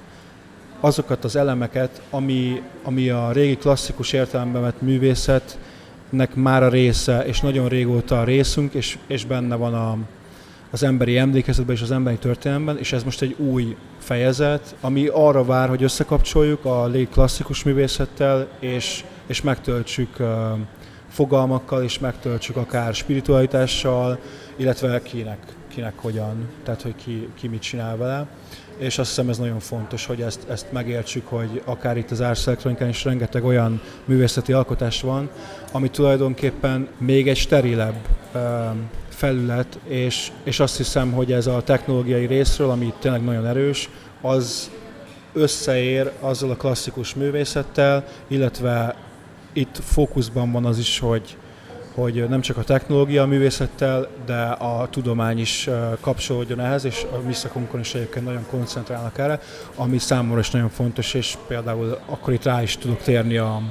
azokat 0.81 1.25
az 1.25 1.37
elemeket, 1.37 2.03
ami, 2.11 2.63
ami 2.83 3.09
a 3.09 3.33
régi 3.33 3.57
klasszikus 3.57 4.13
értelemben 4.13 4.63
vett 4.63 4.81
művészetnek 4.81 6.35
már 6.35 6.63
a 6.63 6.69
része, 6.69 7.25
és 7.27 7.41
nagyon 7.41 7.69
régóta 7.69 8.21
a 8.21 8.25
részünk, 8.25 8.75
és, 8.75 8.99
és 9.07 9.25
benne 9.25 9.55
van 9.55 9.75
a, 9.75 9.97
az 10.75 10.83
emberi 10.83 11.19
emlékezetben 11.19 11.75
és 11.75 11.83
az 11.83 11.91
emberi 11.91 12.17
történelemben, 12.17 12.79
és 12.79 12.93
ez 12.93 13.03
most 13.05 13.23
egy 13.23 13.35
új 13.39 13.77
fejezet, 13.99 14.75
ami 14.81 15.07
arra 15.07 15.45
vár, 15.45 15.69
hogy 15.69 15.83
összekapcsoljuk 15.83 16.65
a 16.65 16.87
régi 16.87 17.07
klasszikus 17.07 17.63
művészettel, 17.63 18.49
és, 18.61 19.05
és 19.27 19.43
megtöltsük 19.43 20.17
uh, 20.19 20.27
fogalmakkal, 21.09 21.83
és 21.83 21.99
megtöltsük 21.99 22.57
akár 22.57 22.95
spiritualitással, 22.95 24.19
illetve 24.57 25.03
kinek, 25.03 25.39
kinek 25.69 25.95
hogyan, 25.97 26.49
tehát 26.65 26.83
hogy 26.83 26.95
ki, 27.05 27.29
ki 27.35 27.49
mit 27.49 27.63
csinál 27.63 27.97
vele. 27.97 28.27
És 28.79 28.99
azt 28.99 29.09
hiszem 29.09 29.29
ez 29.29 29.39
nagyon 29.39 29.61
fontos, 29.61 30.07
hogy 30.07 30.21
ezt, 30.21 30.47
ezt 30.49 30.73
megértsük, 30.73 31.27
hogy 31.27 31.63
akár 31.65 31.97
itt 31.97 32.11
az 32.11 32.21
Ars 32.21 32.47
Electronicán 32.47 32.89
is 32.89 33.05
rengeteg 33.05 33.45
olyan 33.45 33.81
művészeti 34.05 34.53
alkotás 34.53 35.01
van, 35.01 35.31
ami 35.73 35.91
tulajdonképpen 35.91 36.89
még 36.99 37.29
egy 37.29 37.37
sterilebb 37.37 38.09
felület, 39.15 39.79
és, 39.89 40.31
és 40.45 40.61
azt 40.61 40.77
hiszem, 40.77 41.13
hogy 41.13 41.33
ez 41.33 41.47
a 41.47 41.63
technológiai 41.63 42.27
részről, 42.27 42.71
ami 42.71 42.93
tényleg 42.99 43.25
nagyon 43.25 43.47
erős, 43.47 43.89
az 44.21 44.71
összeér 45.33 46.13
azzal 46.21 46.51
a 46.51 46.57
klasszikus 46.57 47.15
művészettel, 47.15 48.05
illetve 48.27 48.95
itt 49.53 49.79
fókuszban 49.83 50.53
van 50.53 50.65
az 50.65 50.79
is, 50.79 50.99
hogy 50.99 51.37
hogy 51.95 52.29
nem 52.29 52.41
csak 52.41 52.57
a 52.57 52.63
technológia 52.63 53.23
a 53.23 53.27
művészettel, 53.27 54.09
de 54.27 54.43
a 54.43 54.89
tudomány 54.91 55.39
is 55.39 55.69
kapcsolódjon 56.01 56.61
ehhez, 56.61 56.85
és 56.85 57.07
a 57.13 57.19
mi 57.27 57.31
is 57.81 57.95
egyébként 57.95 58.25
nagyon 58.25 58.47
koncentrálnak 58.51 59.19
erre, 59.19 59.41
ami 59.75 59.99
számomra 59.99 60.41
is 60.41 60.51
nagyon 60.51 60.69
fontos, 60.69 61.15
és 61.15 61.37
például 61.47 61.99
akkor 62.07 62.33
itt 62.33 62.45
rá 62.45 62.63
is 62.63 62.77
tudok 62.77 63.03
térni 63.03 63.37
a 63.37 63.63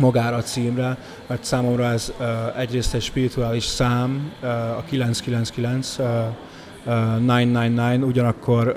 magára 0.00 0.36
a 0.36 0.42
címre, 0.42 0.96
mert 1.26 1.44
számomra 1.44 1.84
ez 1.84 2.12
egyrészt 2.56 2.94
egy 2.94 3.02
spirituális 3.02 3.64
szám, 3.64 4.32
a 4.78 4.82
999, 4.88 5.96
999, 6.84 8.04
ugyanakkor 8.04 8.76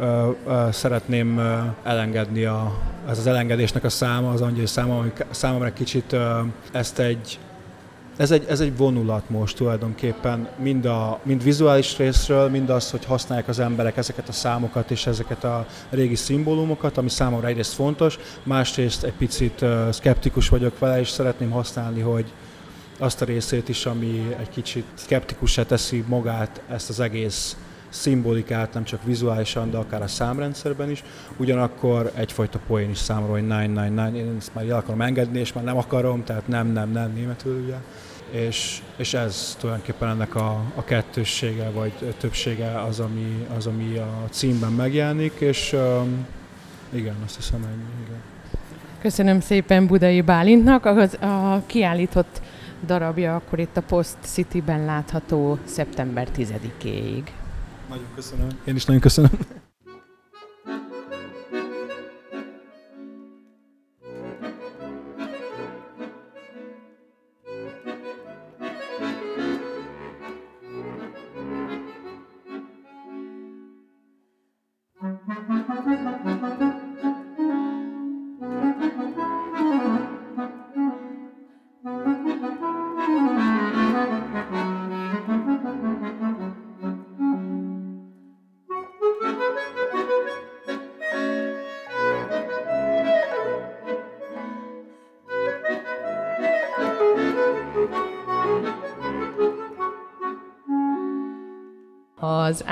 szeretném 0.72 1.42
elengedni 1.84 2.44
a, 2.44 2.78
ez 3.10 3.18
az 3.18 3.28
elengedésnek 3.28 3.84
a 3.84 3.90
száma, 3.90 4.32
az 4.32 4.42
angyali 4.42 4.66
száma, 4.66 4.98
ami 4.98 5.12
számomra 5.30 5.74
kicsit 5.74 6.16
ezt 6.72 7.00
egy 7.00 7.40
ez 8.18 8.32
egy, 8.32 8.46
ez 8.50 8.60
egy 8.60 8.78
vonulat 8.78 9.30
most 9.30 9.56
tulajdonképpen, 9.56 10.50
mind, 10.58 10.86
a, 10.86 11.20
mind 11.24 11.44
vizuális 11.44 11.98
részről, 11.98 12.50
mind 12.50 12.70
az, 12.70 12.92
hogy 12.92 13.06
használják 13.06 13.48
az 13.48 13.60
emberek 13.60 13.98
ezeket 13.98 14.28
a 14.30 14.32
számokat 14.32 14.92
és 14.92 15.08
ezeket 15.08 15.44
a 15.44 15.66
régi 15.90 16.16
szimbólumokat, 16.16 16.98
ami 16.98 17.10
számomra 17.10 17.48
egyrészt 17.48 17.74
fontos, 17.74 18.20
másrészt 18.44 19.04
egy 19.04 19.14
picit 19.14 19.62
uh, 19.62 19.90
szkeptikus 19.90 20.50
vagyok 20.50 20.80
vele, 20.80 21.00
és 21.00 21.10
szeretném 21.10 21.50
használni, 21.50 22.02
hogy 22.02 22.34
azt 23.00 23.22
a 23.22 23.26
részét 23.26 23.70
is, 23.70 23.86
ami 23.86 24.36
egy 24.40 24.50
kicsit 24.50 24.86
szkeptikusá 24.94 25.64
teszi 25.64 26.04
magát 26.08 26.62
ezt 26.70 26.90
az 26.90 27.00
egész 27.00 27.58
szimbolikát, 27.94 28.74
nem 28.74 28.84
csak 28.84 29.04
vizuálisan, 29.04 29.72
de 29.72 29.78
akár 29.78 30.02
a 30.02 30.08
számrendszerben 30.08 30.90
is. 30.90 31.04
Ugyanakkor 31.38 32.12
egyfajta 32.16 32.60
poén 32.68 32.90
is 32.90 32.98
számomra, 32.98 33.32
hogy 33.32 33.42
999, 33.42 34.16
én 34.16 34.36
ezt 34.38 34.54
már 34.54 34.66
el 34.66 34.78
akarom 34.78 35.02
engedni, 35.02 35.40
és 35.40 35.54
már 35.54 35.64
nem 35.64 35.78
akarom, 35.78 36.24
tehát 36.24 36.48
nem, 36.48 36.68
nem, 36.68 36.92
nem 36.92 37.12
németül 37.14 37.64
ugye. 37.64 37.76
És, 38.32 38.82
és 38.98 39.14
ez 39.14 39.58
tulajdonképpen 39.60 40.10
ennek 40.10 40.36
a, 40.36 40.62
a 40.76 40.84
kettőssége, 40.84 41.70
vagy 41.70 41.92
többsége 42.18 42.82
az 42.82 43.00
ami, 43.00 43.48
az, 43.58 43.68
ami 43.68 43.98
a 43.98 44.28
címben 44.30 44.72
megjelenik, 44.72 45.34
és 45.40 45.74
um, 45.74 46.26
igen, 46.90 47.16
azt 47.26 47.36
hiszem 47.36 47.64
ennyi, 47.64 48.06
igen. 48.06 48.22
Köszönöm 49.02 49.40
szépen 49.40 49.88
Budai 49.88 50.22
Bálintnak. 50.22 50.86
Az, 50.86 51.18
a 51.22 51.62
kiállított 51.66 52.42
darabja 52.86 53.36
akkor 53.36 53.60
itt 53.60 53.78
a 53.78 53.82
Post 53.82 54.16
City-ben 54.22 54.86
látható 54.86 55.58
szeptember 55.64 56.28
10-éig. 56.38 57.24
Nagyon 57.90 58.08
köszönöm. 58.16 58.48
Én 58.66 58.76
is 58.76 58.86
nagyon 58.86 59.02
köszönöm. 59.02 59.32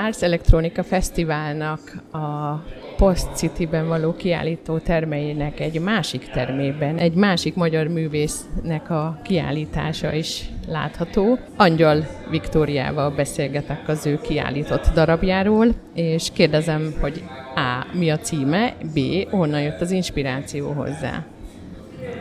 Ars 0.06 0.22
Electronica 0.22 0.82
Fesztiválnak 0.82 1.80
a 2.12 2.54
Post 2.96 3.28
City-ben 3.34 3.88
való 3.88 4.12
kiállító 4.12 4.78
termeinek 4.78 5.60
egy 5.60 5.80
másik 5.80 6.28
termében, 6.28 6.98
egy 6.98 7.14
másik 7.14 7.54
magyar 7.54 7.86
művésznek 7.86 8.90
a 8.90 9.20
kiállítása 9.24 10.12
is 10.12 10.44
látható. 10.68 11.38
Angyal 11.56 12.06
Viktóriával 12.30 13.10
beszélgetek 13.10 13.88
az 13.88 14.06
ő 14.06 14.20
kiállított 14.20 14.90
darabjáról, 14.94 15.68
és 15.94 16.28
kérdezem, 16.32 16.94
hogy 17.00 17.22
A. 17.54 17.96
Mi 17.96 18.10
a 18.10 18.18
címe? 18.18 18.74
B. 18.94 18.98
Honnan 19.30 19.60
jött 19.60 19.80
az 19.80 19.90
inspiráció 19.90 20.72
hozzá? 20.72 21.24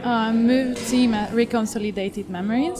A 0.03 0.31
mű 0.45 0.73
címe 0.73 1.29
Reconsolidated 1.35 2.29
Memories, 2.29 2.79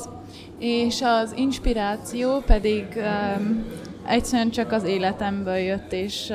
és 0.60 1.02
az 1.02 1.34
inspiráció 1.38 2.40
pedig 2.46 2.86
um, 2.96 3.66
egyszerűen 4.08 4.50
csak 4.50 4.72
az 4.72 4.84
életemből 4.84 5.58
jött, 5.58 5.94
és 5.94 6.30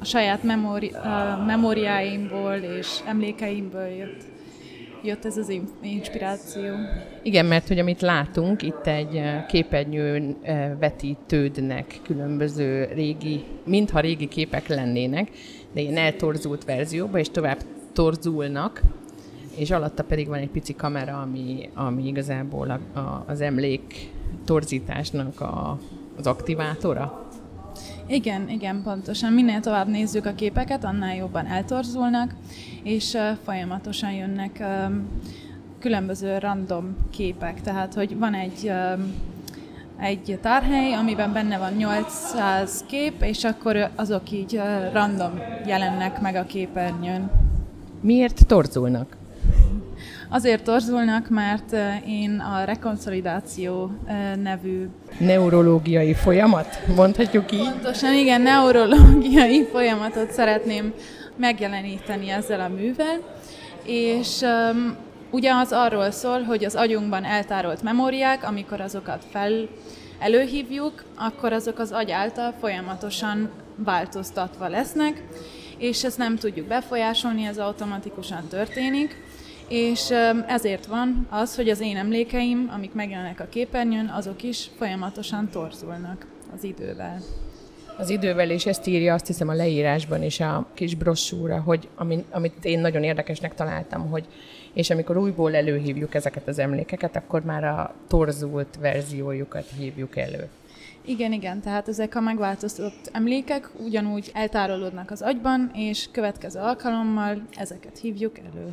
a 0.00 0.04
saját 0.04 0.42
memóri, 0.42 0.92
uh, 0.94 1.46
memóriáimból 1.46 2.54
és 2.54 2.98
emlékeimből 3.06 3.86
jött, 3.86 4.22
jött 5.02 5.24
ez 5.24 5.36
az 5.36 5.60
inspiráció. 5.82 6.72
Igen, 7.22 7.46
mert 7.46 7.68
hogy 7.68 7.78
amit 7.78 8.00
látunk, 8.00 8.62
itt 8.62 8.86
egy 8.86 9.22
képernyőn 9.48 10.36
vetítődnek 10.78 12.00
különböző 12.02 12.88
régi, 12.94 13.44
mintha 13.64 14.00
régi 14.00 14.28
képek 14.28 14.68
lennének, 14.68 15.30
de 15.72 15.80
ilyen 15.80 15.96
eltorzult 15.96 16.64
verzióba, 16.64 17.18
és 17.18 17.30
tovább 17.30 17.58
torzulnak, 17.92 18.82
és 19.56 19.70
alatta 19.70 20.04
pedig 20.04 20.28
van 20.28 20.38
egy 20.38 20.50
pici 20.50 20.74
kamera, 20.74 21.20
ami, 21.20 21.68
ami 21.74 22.06
igazából 22.06 22.70
a, 22.70 22.98
a, 22.98 23.24
az 23.26 23.40
emlék 23.40 24.10
torzításnak 24.44 25.40
a, 25.40 25.78
az 26.18 26.26
aktivátora. 26.26 27.28
Igen, 28.06 28.48
igen, 28.48 28.82
pontosan. 28.82 29.32
Minél 29.32 29.60
tovább 29.60 29.88
nézzük 29.88 30.26
a 30.26 30.34
képeket, 30.34 30.84
annál 30.84 31.14
jobban 31.14 31.46
eltorzulnak, 31.46 32.34
és 32.82 33.18
folyamatosan 33.44 34.12
jönnek 34.12 34.64
különböző 35.78 36.38
random 36.38 36.96
képek. 37.10 37.60
Tehát, 37.60 37.94
hogy 37.94 38.18
van 38.18 38.34
egy 38.34 38.72
egy 40.00 40.38
tárhely, 40.42 40.92
amiben 40.92 41.32
benne 41.32 41.58
van 41.58 41.72
800 41.72 42.84
kép, 42.86 43.22
és 43.22 43.44
akkor 43.44 43.90
azok 43.94 44.30
így 44.30 44.60
random 44.92 45.40
jelennek 45.66 46.20
meg 46.20 46.34
a 46.34 46.46
képernyőn. 46.46 47.30
Miért 48.00 48.46
torzulnak? 48.46 49.16
Azért 50.28 50.62
torzulnak, 50.62 51.28
mert 51.28 51.76
én 52.06 52.40
a 52.40 52.64
rekonszolidáció 52.64 53.90
nevű 54.42 54.86
neurológiai 55.18 56.14
folyamat, 56.14 56.78
mondhatjuk 56.96 57.52
így? 57.52 57.70
Pontosan, 57.70 58.14
igen, 58.14 58.40
neurológiai 58.40 59.64
folyamatot 59.72 60.30
szeretném 60.32 60.92
megjeleníteni 61.36 62.30
ezzel 62.30 62.60
a 62.60 62.68
művel, 62.68 63.18
és 63.84 64.40
um, 64.40 64.96
ugye 65.30 65.54
az 65.54 65.72
arról 65.72 66.10
szól, 66.10 66.42
hogy 66.42 66.64
az 66.64 66.74
agyunkban 66.74 67.24
eltárolt 67.24 67.82
memóriák, 67.82 68.48
amikor 68.48 68.80
azokat 68.80 69.24
fel 69.30 69.68
előhívjuk, 70.18 71.04
akkor 71.16 71.52
azok 71.52 71.78
az 71.78 71.92
agy 71.92 72.10
által 72.10 72.54
folyamatosan 72.60 73.50
változtatva 73.76 74.68
lesznek, 74.68 75.22
és 75.78 76.04
ezt 76.04 76.18
nem 76.18 76.36
tudjuk 76.36 76.66
befolyásolni, 76.66 77.44
ez 77.44 77.58
automatikusan 77.58 78.48
történik 78.48 79.22
és 79.74 80.10
ezért 80.46 80.86
van 80.86 81.26
az, 81.30 81.56
hogy 81.56 81.68
az 81.68 81.80
én 81.80 81.96
emlékeim, 81.96 82.70
amik 82.74 82.92
megjelennek 82.92 83.40
a 83.40 83.46
képernyőn, 83.48 84.06
azok 84.06 84.42
is 84.42 84.70
folyamatosan 84.78 85.48
torzulnak 85.48 86.26
az 86.54 86.64
idővel. 86.64 87.18
Az 87.98 88.10
idővel, 88.10 88.50
és 88.50 88.66
ezt 88.66 88.86
írja 88.86 89.14
azt 89.14 89.26
hiszem 89.26 89.48
a 89.48 89.54
leírásban 89.54 90.22
is 90.22 90.40
a 90.40 90.66
kis 90.74 90.94
brossúra, 90.94 91.60
hogy 91.60 91.88
amit, 91.94 92.24
amit 92.30 92.64
én 92.64 92.80
nagyon 92.80 93.02
érdekesnek 93.02 93.54
találtam, 93.54 94.10
hogy 94.10 94.26
és 94.72 94.90
amikor 94.90 95.16
újból 95.16 95.54
előhívjuk 95.54 96.14
ezeket 96.14 96.48
az 96.48 96.58
emlékeket, 96.58 97.16
akkor 97.16 97.44
már 97.44 97.64
a 97.64 97.94
torzult 98.08 98.76
verziójukat 98.80 99.66
hívjuk 99.78 100.16
elő. 100.16 100.48
Igen, 101.04 101.32
igen, 101.32 101.60
tehát 101.60 101.88
ezek 101.88 102.14
a 102.14 102.20
megváltoztatott 102.20 103.10
emlékek 103.12 103.70
ugyanúgy 103.84 104.30
eltárolódnak 104.34 105.10
az 105.10 105.22
agyban, 105.22 105.70
és 105.74 106.08
következő 106.12 106.60
alkalommal 106.60 107.42
ezeket 107.56 107.98
hívjuk 107.98 108.38
elő. 108.38 108.72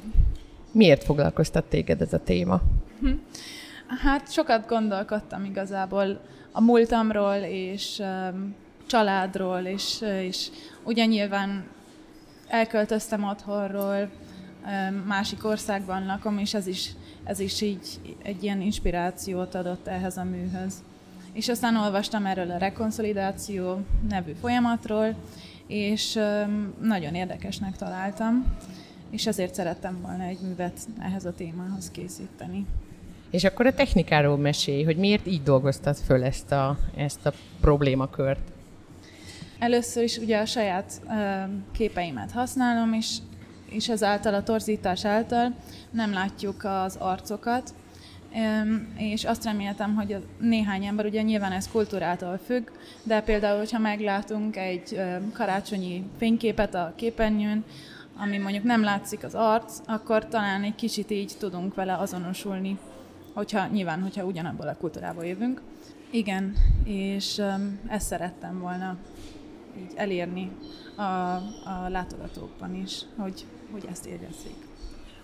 Miért 0.71 1.03
foglalkoztat 1.03 1.65
téged 1.65 2.01
ez 2.01 2.13
a 2.13 2.23
téma? 2.23 2.61
Hm. 2.99 3.11
Hát 3.87 4.31
sokat 4.31 4.67
gondolkodtam 4.67 5.45
igazából 5.45 6.21
a 6.51 6.61
múltamról, 6.61 7.35
és 7.35 7.99
um, 7.99 8.55
családról, 8.85 9.59
és, 9.59 10.01
és 10.21 10.47
ugye 10.83 11.05
nyilván 11.05 11.63
elköltöztem 12.47 13.23
otthonról, 13.23 14.09
um, 14.65 14.95
másik 14.95 15.45
országban 15.45 16.05
lakom, 16.05 16.37
és 16.37 16.53
ez 16.53 16.67
is, 16.67 16.89
ez 17.23 17.39
is 17.39 17.61
így 17.61 17.99
egy 18.23 18.43
ilyen 18.43 18.61
inspirációt 18.61 19.55
adott 19.55 19.87
ehhez 19.87 20.17
a 20.17 20.23
műhöz. 20.23 20.83
És 21.33 21.49
aztán 21.49 21.75
olvastam 21.75 22.25
erről 22.25 22.51
a 22.51 22.57
rekonszolidáció 22.57 23.79
nevű 24.09 24.31
folyamatról, 24.41 25.15
és 25.67 26.15
um, 26.15 26.73
nagyon 26.81 27.15
érdekesnek 27.15 27.77
találtam 27.77 28.57
és 29.11 29.27
ezért 29.27 29.53
szerettem 29.53 30.01
volna 30.01 30.23
egy 30.23 30.39
művet 30.41 30.79
ehhez 30.99 31.25
a 31.25 31.33
témához 31.33 31.91
készíteni. 31.91 32.65
És 33.29 33.43
akkor 33.43 33.65
a 33.65 33.73
technikáról 33.73 34.37
mesélj, 34.37 34.83
hogy 34.83 34.97
miért 34.97 35.27
így 35.27 35.43
dolgoztad 35.43 35.95
föl 35.95 36.23
ezt 36.23 36.51
a, 36.51 36.77
ezt 36.95 37.25
a 37.25 37.33
problémakört? 37.61 38.51
Először 39.59 40.03
is 40.03 40.17
ugye 40.17 40.39
a 40.39 40.45
saját 40.45 41.01
uh, 41.05 41.13
képeimet 41.71 42.31
használom, 42.31 42.93
és, 42.93 43.17
és 43.69 43.89
ezáltal 43.89 44.33
a 44.33 44.43
torzítás 44.43 45.05
által 45.05 45.55
nem 45.91 46.13
látjuk 46.13 46.63
az 46.63 46.95
arcokat, 46.95 47.73
és 48.97 49.23
azt 49.23 49.43
reméltem, 49.43 49.95
hogy 49.95 50.13
a 50.13 50.19
néhány 50.39 50.85
ember, 50.85 51.05
ugye 51.05 51.21
nyilván 51.21 51.51
ez 51.51 51.67
kultúrától 51.67 52.39
függ, 52.45 52.69
de 53.03 53.21
például, 53.21 53.57
hogyha 53.57 53.79
meglátunk 53.79 54.57
egy 54.57 55.01
karácsonyi 55.33 56.03
fényképet 56.17 56.75
a 56.75 56.93
képernyőn, 56.95 57.63
ami 58.21 58.37
mondjuk 58.37 58.63
nem 58.63 58.83
látszik 58.83 59.23
az 59.23 59.35
arc, 59.35 59.79
akkor 59.85 60.27
talán 60.27 60.63
egy 60.63 60.75
kicsit 60.75 61.11
így 61.11 61.33
tudunk 61.39 61.75
vele 61.75 61.97
azonosulni, 61.97 62.77
hogyha 63.33 63.67
nyilván, 63.67 64.01
hogyha 64.01 64.23
ugyanabból 64.23 64.67
a 64.67 64.75
kultúrából 64.75 65.25
jövünk. 65.25 65.61
Igen, 66.11 66.55
és 66.83 67.37
um, 67.37 67.79
ezt 67.87 68.07
szerettem 68.07 68.59
volna 68.59 68.97
így 69.77 69.91
elérni 69.95 70.51
a, 70.95 71.01
a 71.01 71.89
látogatókban 71.89 72.75
is, 72.75 73.01
hogy, 73.17 73.45
hogy 73.71 73.85
ezt 73.91 74.05
érezzék. 74.05 74.55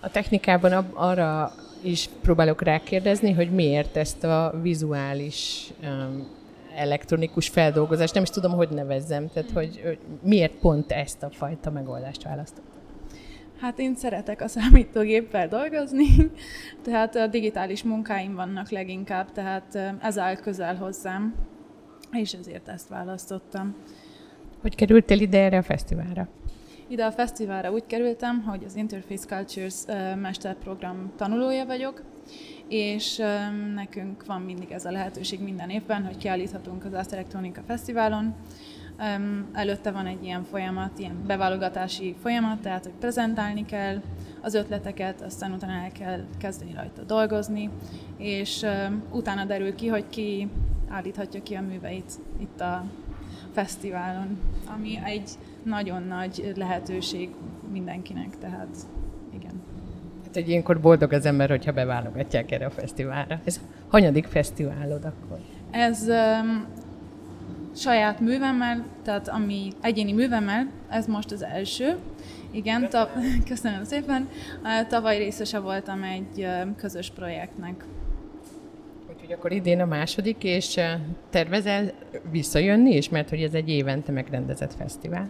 A 0.00 0.10
technikában 0.10 0.72
arra 0.94 1.52
is 1.82 2.08
próbálok 2.22 2.62
rákérdezni, 2.62 3.32
hogy 3.32 3.50
miért 3.50 3.96
ezt 3.96 4.24
a 4.24 4.54
vizuális 4.62 5.70
um, 5.82 6.26
elektronikus 6.76 7.48
feldolgozást, 7.48 8.14
nem 8.14 8.22
is 8.22 8.30
tudom, 8.30 8.52
hogy 8.52 8.68
nevezzem, 8.68 9.28
tehát 9.28 9.50
hogy, 9.50 9.80
hogy 9.84 9.98
miért 10.22 10.52
pont 10.52 10.92
ezt 10.92 11.22
a 11.22 11.30
fajta 11.30 11.70
megoldást 11.70 12.22
választott. 12.22 12.67
Hát 13.60 13.78
én 13.78 13.94
szeretek 13.94 14.40
a 14.40 14.48
számítógéppel 14.48 15.48
dolgozni, 15.48 16.06
tehát 16.84 17.16
a 17.16 17.26
digitális 17.26 17.82
munkáim 17.82 18.34
vannak 18.34 18.70
leginkább, 18.70 19.32
tehát 19.32 19.78
ez 20.00 20.18
áll 20.18 20.36
közel 20.36 20.76
hozzám, 20.76 21.34
és 22.12 22.32
ezért 22.32 22.68
ezt 22.68 22.88
választottam. 22.88 23.74
Hogy 24.60 24.74
kerültél 24.74 25.20
ide 25.20 25.38
erre 25.38 25.56
a 25.56 25.62
fesztiválra? 25.62 26.28
Ide 26.88 27.04
a 27.04 27.12
fesztiválra 27.12 27.72
úgy 27.72 27.86
kerültem, 27.86 28.42
hogy 28.42 28.64
az 28.64 28.76
Interface 28.76 29.26
Cultures 29.26 29.84
mesterprogram 30.20 31.12
tanulója 31.16 31.66
vagyok, 31.66 32.02
és 32.68 33.22
nekünk 33.74 34.26
van 34.26 34.40
mindig 34.40 34.70
ez 34.70 34.84
a 34.84 34.90
lehetőség 34.90 35.40
minden 35.40 35.70
évben, 35.70 36.04
hogy 36.04 36.16
kiállíthatunk 36.16 36.84
az 36.84 36.92
Ast 36.92 37.12
Electronica 37.12 37.62
Fesztiválon, 37.66 38.34
Előtte 39.52 39.90
van 39.90 40.06
egy 40.06 40.24
ilyen 40.24 40.44
folyamat, 40.44 40.98
ilyen 40.98 41.16
beválogatási 41.26 42.14
folyamat, 42.22 42.60
tehát 42.60 42.84
hogy 42.84 42.92
prezentálni 42.98 43.64
kell 43.64 44.00
az 44.40 44.54
ötleteket, 44.54 45.20
aztán 45.20 45.52
utána 45.52 45.72
el 45.72 45.92
kell 45.92 46.24
kezdeni 46.38 46.72
rajta 46.74 47.02
dolgozni, 47.02 47.70
és 48.16 48.66
utána 49.10 49.44
derül 49.44 49.74
ki, 49.74 49.88
hogy 49.88 50.04
ki 50.08 50.48
állíthatja 50.88 51.42
ki 51.42 51.54
a 51.54 51.60
műveit 51.60 52.12
itt 52.40 52.60
a 52.60 52.84
fesztiválon, 53.52 54.38
ami 54.74 54.98
egy 55.04 55.30
nagyon 55.62 56.02
nagy 56.02 56.52
lehetőség 56.56 57.30
mindenkinek, 57.72 58.38
tehát 58.38 58.76
igen. 59.34 59.62
Hát 60.24 60.36
egy 60.36 60.48
ilyenkor 60.48 60.80
boldog 60.80 61.12
az 61.12 61.26
ember, 61.26 61.48
hogyha 61.48 61.72
beválogatják 61.72 62.50
erre 62.50 62.66
a 62.66 62.70
fesztiválra. 62.70 63.40
Ez 63.44 63.60
hanyadik 63.88 64.26
fesztiválod 64.26 65.04
akkor? 65.04 65.38
Ez 65.70 66.06
saját 67.78 68.20
művemmel, 68.20 68.84
tehát 69.02 69.28
ami 69.28 69.72
egyéni 69.80 70.12
művemmel, 70.12 70.70
ez 70.88 71.06
most 71.06 71.30
az 71.30 71.42
első. 71.42 71.96
Igen, 72.50 72.88
ta, 72.88 73.10
köszönöm 73.48 73.84
szépen. 73.84 74.28
Tavaly 74.88 75.18
részese 75.18 75.58
voltam 75.58 76.02
egy 76.02 76.46
közös 76.76 77.10
projektnek. 77.10 77.84
Úgyhogy 79.12 79.32
akkor 79.32 79.52
idén 79.52 79.80
a 79.80 79.86
második, 79.86 80.44
és 80.44 80.80
tervezel 81.30 81.92
visszajönni 82.30 82.96
is, 82.96 83.08
mert 83.08 83.28
hogy 83.28 83.42
ez 83.42 83.54
egy 83.54 83.68
évente 83.68 84.12
megrendezett 84.12 84.74
fesztivál? 84.74 85.28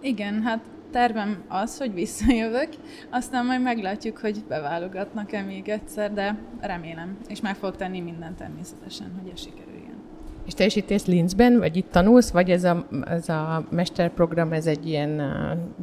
Igen, 0.00 0.42
hát 0.42 0.60
tervem 0.90 1.44
az, 1.48 1.78
hogy 1.78 1.94
visszajövök, 1.94 2.68
aztán 3.10 3.46
majd 3.46 3.62
meglátjuk, 3.62 4.18
hogy 4.18 4.44
beválogatnak-e 4.48 5.42
még 5.42 5.68
egyszer, 5.68 6.12
de 6.12 6.38
remélem, 6.60 7.18
és 7.28 7.40
meg 7.40 7.54
fogok 7.54 7.76
tenni 7.76 8.00
mindent 8.00 8.36
természetesen, 8.36 9.12
hogy 9.22 9.32
ez 9.32 9.40
sikerüljön. 9.40 9.77
És 10.48 10.54
te 10.54 10.64
is 10.64 10.76
itt 10.76 11.06
Linzben, 11.06 11.58
vagy 11.58 11.76
itt 11.76 11.90
tanulsz, 11.90 12.30
vagy 12.30 12.50
ez 12.50 12.64
a, 12.64 12.86
ez 13.04 13.28
a 13.28 13.66
mesterprogram, 13.70 14.52
ez 14.52 14.66
egy 14.66 14.88
ilyen 14.88 15.22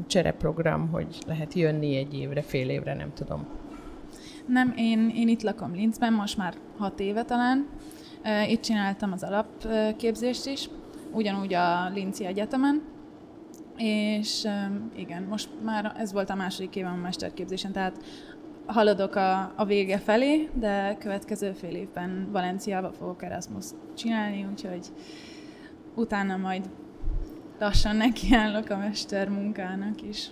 csereprogram, 0.07 0.89
hogy 0.91 1.17
lehet 1.27 1.53
jönni 1.53 1.95
egy 1.95 2.13
évre, 2.13 2.41
fél 2.41 2.69
évre, 2.69 2.93
nem 2.93 3.13
tudom. 3.13 3.45
Nem, 4.45 4.73
én, 4.77 5.11
én 5.15 5.27
itt 5.27 5.41
lakom 5.41 5.73
Linzben, 5.73 6.13
most 6.13 6.37
már 6.37 6.53
hat 6.77 6.99
éve 6.99 7.23
talán. 7.23 7.67
Itt 8.47 8.61
csináltam 8.61 9.11
az 9.11 9.23
alapképzést 9.23 10.45
is, 10.45 10.69
ugyanúgy 11.11 11.53
a 11.53 11.89
Linci 11.93 12.25
Egyetemen, 12.25 12.81
és 13.77 14.47
igen, 14.95 15.23
most 15.23 15.49
már 15.63 15.93
ez 15.97 16.13
volt 16.13 16.29
a 16.29 16.35
második 16.35 16.75
évem 16.75 16.93
a 16.93 17.01
mesterképzésen, 17.01 17.71
tehát 17.71 18.03
haladok 18.65 19.15
a, 19.15 19.53
a 19.55 19.65
vége 19.65 19.97
felé, 19.97 20.49
de 20.53 20.97
következő 20.99 21.51
fél 21.51 21.75
évben 21.75 22.29
Valenciába 22.31 22.91
fogok 22.91 23.23
Erasmus 23.23 23.65
csinálni, 23.95 24.45
úgyhogy 24.51 24.87
utána 25.95 26.37
majd 26.37 26.69
lassan 27.59 27.95
nekiállok 27.95 28.69
a 28.69 28.77
mester 28.77 29.29
munkának 29.29 30.01
is. 30.01 30.29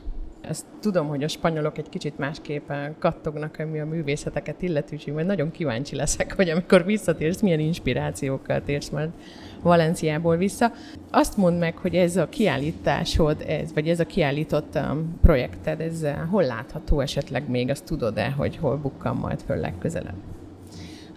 Ezt 0.47 0.65
tudom, 0.79 1.07
hogy 1.07 1.23
a 1.23 1.27
spanyolok 1.27 1.77
egy 1.77 1.89
kicsit 1.89 2.17
másképpen 2.17 2.95
kattognak, 2.99 3.55
ami 3.59 3.79
a 3.79 3.85
művészeteket 3.85 4.61
illeti, 4.61 4.95
úgyhogy 4.95 5.13
majd 5.13 5.25
nagyon 5.25 5.51
kíváncsi 5.51 5.95
leszek, 5.95 6.35
hogy 6.35 6.49
amikor 6.49 6.85
visszatérsz, 6.85 7.41
milyen 7.41 7.59
inspirációkkal 7.59 8.63
térsz 8.63 8.89
majd 8.89 9.09
Valenciából 9.61 10.37
vissza. 10.37 10.71
Azt 11.11 11.37
mondd 11.37 11.57
meg, 11.57 11.77
hogy 11.77 11.95
ez 11.95 12.17
a 12.17 12.29
kiállításod, 12.29 13.43
ez, 13.47 13.73
vagy 13.73 13.89
ez 13.89 13.99
a 13.99 14.05
kiállított 14.05 14.75
um, 14.75 15.19
projekted, 15.21 15.81
ez 15.81 16.01
uh, 16.01 16.11
hol 16.29 16.43
látható 16.43 16.99
esetleg 16.99 17.49
még, 17.49 17.69
azt 17.69 17.85
tudod-e, 17.85 18.31
hogy 18.31 18.57
hol 18.57 18.77
bukkan 18.77 19.15
majd 19.15 19.41
föl 19.41 19.57
legközelebb? 19.57 20.17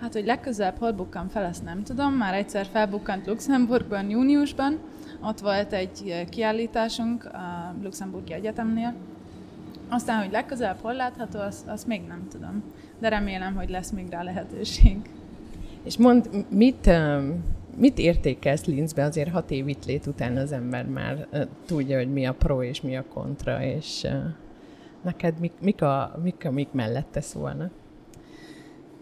Hát, 0.01 0.13
hogy 0.13 0.25
legközelebb 0.25 0.79
hol 0.79 0.93
bukkan 0.93 1.29
fel, 1.29 1.45
azt 1.45 1.65
nem 1.65 1.83
tudom. 1.83 2.13
Már 2.13 2.35
egyszer 2.35 2.67
felbukkant 2.73 3.27
Luxemburgban 3.27 4.11
júniusban, 4.11 4.79
ott 5.23 5.41
volt 5.41 5.73
egy 5.73 6.03
uh, 6.05 6.29
kiállításunk 6.29 7.25
a 7.25 7.75
Luxemburgi 7.83 8.33
Egyetemnél, 8.33 8.95
aztán, 9.89 10.23
hogy 10.23 10.31
legközelebb 10.31 10.81
hol 10.81 10.95
látható, 10.95 11.39
azt, 11.39 11.67
azt 11.69 11.87
még 11.87 12.03
nem 12.09 12.27
tudom. 12.31 12.63
De 12.99 13.09
remélem, 13.09 13.55
hogy 13.55 13.71
lesz 13.71 13.91
még 13.91 14.09
rá 14.11 14.23
lehetőség. 14.23 15.11
És 15.83 15.97
mond, 15.97 16.31
mit, 16.49 16.91
mit 17.77 17.99
értékelsz 17.99 18.65
Linzbe? 18.65 19.05
Azért 19.05 19.31
hat 19.31 19.51
év 19.51 19.69
itt 19.69 19.85
lét 19.85 20.07
után 20.07 20.37
az 20.37 20.53
ember 20.53 20.87
már 20.87 21.27
tudja, 21.67 21.97
hogy 21.97 22.13
mi 22.13 22.27
a 22.27 22.35
pro 22.35 22.63
és 22.63 22.81
mi 22.81 22.97
a 22.97 23.05
kontra, 23.15 23.63
és 23.63 24.07
neked 25.03 25.39
mik, 25.39 25.53
mik, 25.61 25.83
a, 25.83 26.19
mik, 26.23 26.45
a, 26.45 26.51
mik 26.51 26.73
mellette 26.73 27.21
szólnak? 27.21 27.71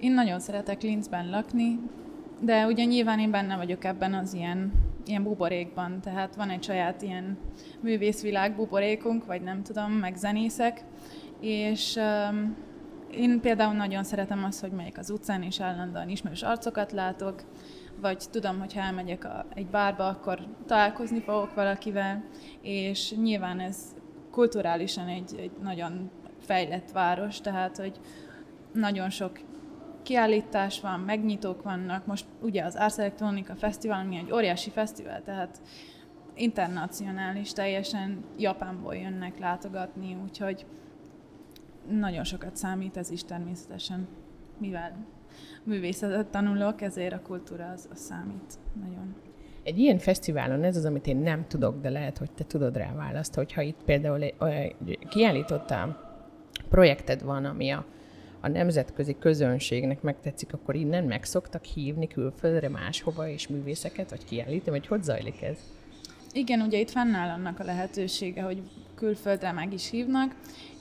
Én 0.00 0.12
nagyon 0.12 0.40
szeretek 0.40 0.82
Linzben 0.82 1.30
lakni, 1.30 1.78
de 2.40 2.66
ugye 2.66 2.84
nyilván 2.84 3.18
én 3.18 3.30
benne 3.30 3.56
vagyok 3.56 3.84
ebben 3.84 4.14
az 4.14 4.34
ilyen, 4.34 4.72
ilyen 5.06 5.22
buborékban, 5.22 6.00
tehát 6.00 6.36
van 6.36 6.50
egy 6.50 6.62
saját 6.62 7.02
ilyen 7.02 7.38
művészvilág 7.80 8.56
buborékunk, 8.56 9.26
vagy 9.26 9.42
nem 9.42 9.62
tudom, 9.62 9.92
meg 9.92 10.16
zenészek, 10.16 10.84
és 11.40 11.96
um, 11.96 12.56
én 13.10 13.40
például 13.40 13.74
nagyon 13.74 14.04
szeretem 14.04 14.44
azt, 14.44 14.60
hogy 14.60 14.70
megyek 14.70 14.98
az 14.98 15.10
utcán, 15.10 15.42
és 15.42 15.60
állandóan 15.60 16.08
ismerős 16.08 16.42
arcokat 16.42 16.92
látok, 16.92 17.42
vagy 18.00 18.24
tudom, 18.30 18.58
hogy 18.58 18.74
ha 18.74 18.80
elmegyek 18.80 19.24
a, 19.24 19.46
egy 19.54 19.66
bárba, 19.66 20.06
akkor 20.06 20.38
találkozni 20.66 21.20
fogok 21.20 21.54
valakivel, 21.54 22.24
és 22.62 23.14
nyilván 23.22 23.60
ez 23.60 23.76
kulturálisan 24.30 25.08
egy, 25.08 25.34
egy 25.38 25.50
nagyon 25.62 26.10
fejlett 26.40 26.90
város, 26.90 27.40
tehát 27.40 27.76
hogy 27.76 28.00
nagyon 28.72 29.10
sok 29.10 29.40
kiállítás 30.04 30.80
van, 30.80 31.00
megnyitók 31.00 31.62
vannak, 31.62 32.06
most 32.06 32.24
ugye 32.40 32.64
az 32.64 32.76
Ars 32.76 32.98
Electronica 32.98 33.54
Fesztivál, 33.54 34.00
ami 34.00 34.16
egy 34.16 34.32
óriási 34.32 34.70
fesztivál, 34.70 35.22
tehát 35.22 35.60
internacionális, 36.34 37.52
teljesen 37.52 38.24
Japánból 38.38 38.94
jönnek 38.94 39.38
látogatni, 39.38 40.16
úgyhogy 40.22 40.66
nagyon 41.88 42.24
sokat 42.24 42.56
számít 42.56 42.96
ez 42.96 43.10
is 43.10 43.24
természetesen, 43.24 44.08
mivel 44.58 45.06
művészetet 45.62 46.26
tanulok, 46.26 46.80
ezért 46.80 47.12
a 47.12 47.20
kultúra 47.22 47.70
az, 47.70 47.88
az 47.92 47.98
számít 47.98 48.58
nagyon. 48.80 49.14
Egy 49.62 49.78
ilyen 49.78 49.98
fesztiválon 49.98 50.62
ez 50.62 50.76
az, 50.76 50.84
amit 50.84 51.06
én 51.06 51.16
nem 51.16 51.46
tudok, 51.46 51.80
de 51.80 51.90
lehet, 51.90 52.18
hogy 52.18 52.30
te 52.30 52.44
tudod 52.44 52.76
rá 52.76 52.92
választ, 52.94 53.34
hogyha 53.34 53.62
itt 53.62 53.82
például 53.84 54.20
kiállítottál 55.08 56.12
projekted 56.68 57.22
van, 57.22 57.44
ami 57.44 57.70
a, 57.70 57.84
a 58.44 58.48
nemzetközi 58.48 59.16
közönségnek 59.18 60.02
megtetszik, 60.02 60.52
akkor 60.52 60.74
innen 60.74 61.04
meg 61.04 61.24
szoktak 61.24 61.64
hívni 61.64 62.06
külföldre 62.06 62.68
máshova 62.68 63.28
és 63.28 63.48
művészeket, 63.48 64.10
vagy 64.10 64.24
kiállítani, 64.24 64.78
vagy 64.78 64.86
hogy 64.86 65.02
zajlik 65.02 65.42
ez? 65.42 65.58
Igen, 66.32 66.60
ugye 66.60 66.78
itt 66.78 66.90
fennáll 66.90 67.28
annak 67.28 67.60
a 67.60 67.64
lehetősége, 67.64 68.42
hogy 68.42 68.62
külföldre 68.94 69.52
meg 69.52 69.72
is 69.72 69.90
hívnak. 69.90 70.34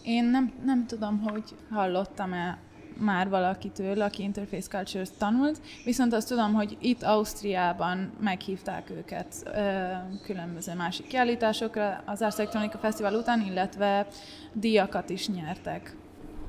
Én 0.03 0.23
nem, 0.23 0.53
nem 0.65 0.85
tudom, 0.87 1.19
hogy 1.21 1.43
hallottam-e 1.69 2.57
már 2.97 3.29
valakitől, 3.29 4.01
aki 4.01 4.23
Interface 4.23 4.67
Cultures 4.69 5.09
tanult, 5.17 5.61
viszont 5.85 6.13
azt 6.13 6.27
tudom, 6.27 6.53
hogy 6.53 6.77
itt 6.81 7.03
Ausztriában 7.03 8.11
meghívták 8.19 8.89
őket 8.89 9.35
ö, 9.45 9.91
különböző 10.23 10.73
másik 10.73 11.07
kiállításokra 11.07 12.03
az 12.05 12.21
Ars 12.21 12.37
Electronica 12.37 12.77
Fesztivál 12.77 13.13
után, 13.13 13.41
illetve 13.41 14.07
díjakat 14.53 15.09
is 15.09 15.27
nyertek. 15.29 15.95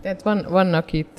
Tehát 0.05 0.23
van, 0.23 0.47
vannak 0.49 0.93
itt 0.93 1.19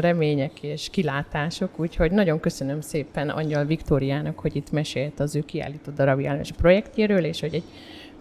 remények 0.00 0.62
és 0.62 0.88
kilátások, 0.90 1.78
úgyhogy 1.78 2.10
nagyon 2.10 2.40
köszönöm 2.40 2.80
szépen 2.80 3.28
Angyal 3.28 3.64
Viktóriának, 3.64 4.38
hogy 4.38 4.56
itt 4.56 4.70
mesélt 4.70 5.20
az 5.20 5.36
ő 5.36 5.40
kiállító 5.40 5.92
darabjános 5.92 6.52
projektjéről, 6.52 7.24
és 7.24 7.40
hogy 7.40 7.54
egy 7.54 7.64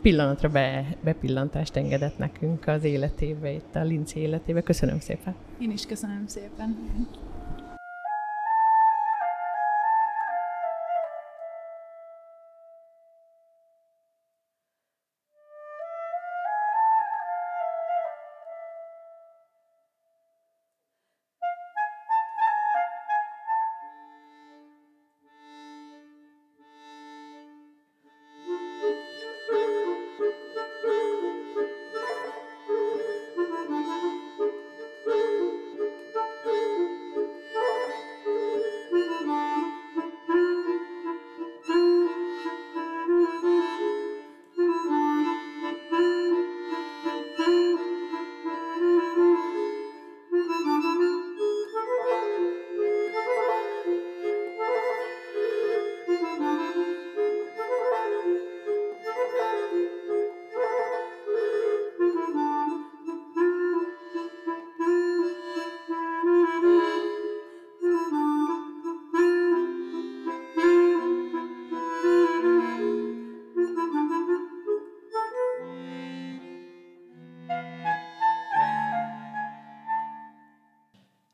pillanatra 0.01 0.49
be, 0.49 0.85
bepillantást 1.03 1.75
engedett 1.75 2.17
nekünk 2.17 2.67
az 2.67 2.83
életébe, 2.83 3.51
itt 3.51 3.75
a 3.75 3.83
Linci 3.83 4.19
életébe. 4.19 4.61
Köszönöm 4.61 4.99
szépen. 4.99 5.35
Én 5.59 5.71
is 5.71 5.85
köszönöm 5.85 6.23
szépen. 6.27 6.77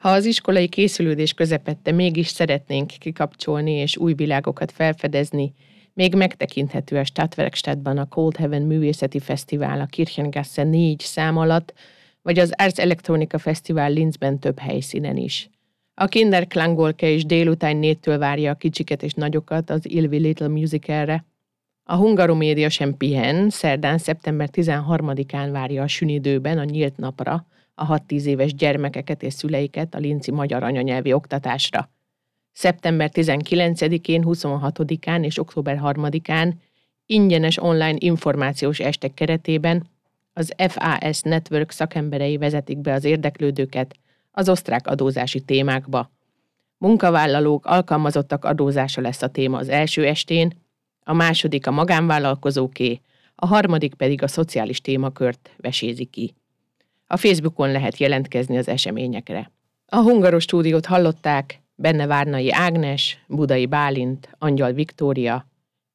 Ha 0.06 0.12
az 0.12 0.26
iskolai 0.26 0.68
készülődés 0.68 1.34
közepette 1.34 1.91
mégis 1.91 2.28
szeretnénk 2.28 2.88
kikapcsolni 2.88 3.72
és 3.72 3.97
új 3.97 4.14
világokat 4.14 4.72
felfedezni, 4.72 5.53
még 5.93 6.16
megtekinthető 6.16 6.97
a 6.97 7.03
Stadtwerkstattban 7.03 7.97
a 7.97 8.08
Cold 8.08 8.36
Heaven 8.38 8.62
Művészeti 8.62 9.20
Fesztivál 9.20 9.82
a 9.82 9.86
Kirchengasse 9.86 10.64
4 10.64 10.99
szám 10.99 11.38
alatt, 11.38 11.74
vagy 12.22 12.39
az 12.39 12.53
Arts 12.58 12.80
Electronica 12.80 13.38
Fesztivál 13.38 13.91
Linzben 13.91 14.39
több 14.39 14.60
helyszínen 14.60 15.18
is. 15.18 15.49
A 15.93 16.06
Kinderklangolke 16.06 17.10
is 17.10 17.26
délután 17.26 17.78
négytől 17.78 18.18
várja 18.18 18.51
a 18.51 18.56
kicsiket 18.56 19.03
és 19.03 19.14
nagyokat 19.14 19.70
az 19.70 19.89
Ilvi 19.89 20.18
Little 20.18 20.47
Musicalre. 20.47 21.26
A 21.84 21.95
Hungaromédia 21.95 22.70
sem 22.70 22.97
pihen, 22.97 23.49
szerdán 23.49 23.97
szeptember 23.97 24.49
13-án 24.51 25.49
várja 25.51 25.84
a 25.84 25.88
sünidőben 25.88 26.58
a 26.58 26.64
nyílt 26.64 26.97
napra 26.97 27.45
a 27.76 27.99
6-10 27.99 28.23
éves 28.23 28.53
gyermekeket 28.53 29.23
és 29.23 29.34
szüleiket 29.34 29.95
a 29.95 29.97
Linci 29.97 30.32
magyar 30.32 30.63
anyanyelvi 30.63 31.13
oktatásra. 31.13 31.89
Szeptember 32.51 33.09
19-én, 33.13 34.23
26-án 34.26 35.23
és 35.23 35.39
október 35.39 35.80
3-án 35.84 36.53
ingyenes 37.05 37.63
online 37.63 37.95
információs 37.97 38.80
estek 38.80 39.13
keretében 39.13 39.88
az 40.34 40.53
FAS 40.67 41.21
Network 41.21 41.71
szakemberei 41.71 42.38
vezetik 42.38 42.78
be 42.78 42.93
az 42.93 43.03
érdeklődőket 43.03 43.95
az 44.32 44.49
osztrák 44.49 44.88
adózási 44.88 45.39
témákba. 45.39 46.11
Munkavállalók, 46.78 47.65
alkalmazottak 47.65 48.45
adózása 48.45 49.01
lesz 49.01 49.21
a 49.21 49.28
téma 49.28 49.57
az 49.57 49.69
első 49.69 50.05
estén, 50.05 50.51
a 51.03 51.13
második 51.13 51.67
a 51.67 51.71
magánvállalkozóké, 51.71 53.01
a 53.36 53.45
harmadik 53.45 53.93
pedig 53.93 54.23
a 54.23 54.28
szociális 54.28 54.82
témakört 54.82 55.49
vesézi 55.57 56.05
ki. 56.05 56.34
A 57.08 57.18
Facebookon 57.18 57.72
lehet 57.72 57.97
jelentkezni 57.97 58.58
az 58.58 58.68
eseményekre. 58.68 59.51
A 59.86 60.01
Hungaros 60.01 60.43
stúdiót 60.43 60.86
hallották, 60.86 61.62
benne 61.76 62.06
Várnai 62.06 62.51
Ágnes, 62.51 63.24
Budai 63.28 63.66
Bálint, 63.66 64.30
Angyal 64.38 64.72
Viktória, 64.72 65.47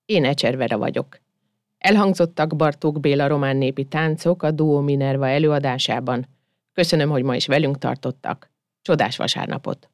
én 0.05 0.25
Ecservere 0.25 0.77
vagyok. 0.77 1.21
Elhangzottak 1.79 2.57
Bartók 2.57 3.01
Béla 3.01 3.27
román 3.27 3.57
népi 3.57 3.85
táncok 3.85 4.43
a 4.43 4.51
Duo 4.51 4.81
Minerva 4.81 5.29
előadásában. 5.29 6.27
Köszönöm, 6.73 7.11
hogy 7.11 7.23
ma 7.23 7.37
is 7.37 7.47
velünk 7.47 7.79
tartottak. 7.79 8.51
Csodás 8.83 9.17
vasárnapot! 9.17 9.91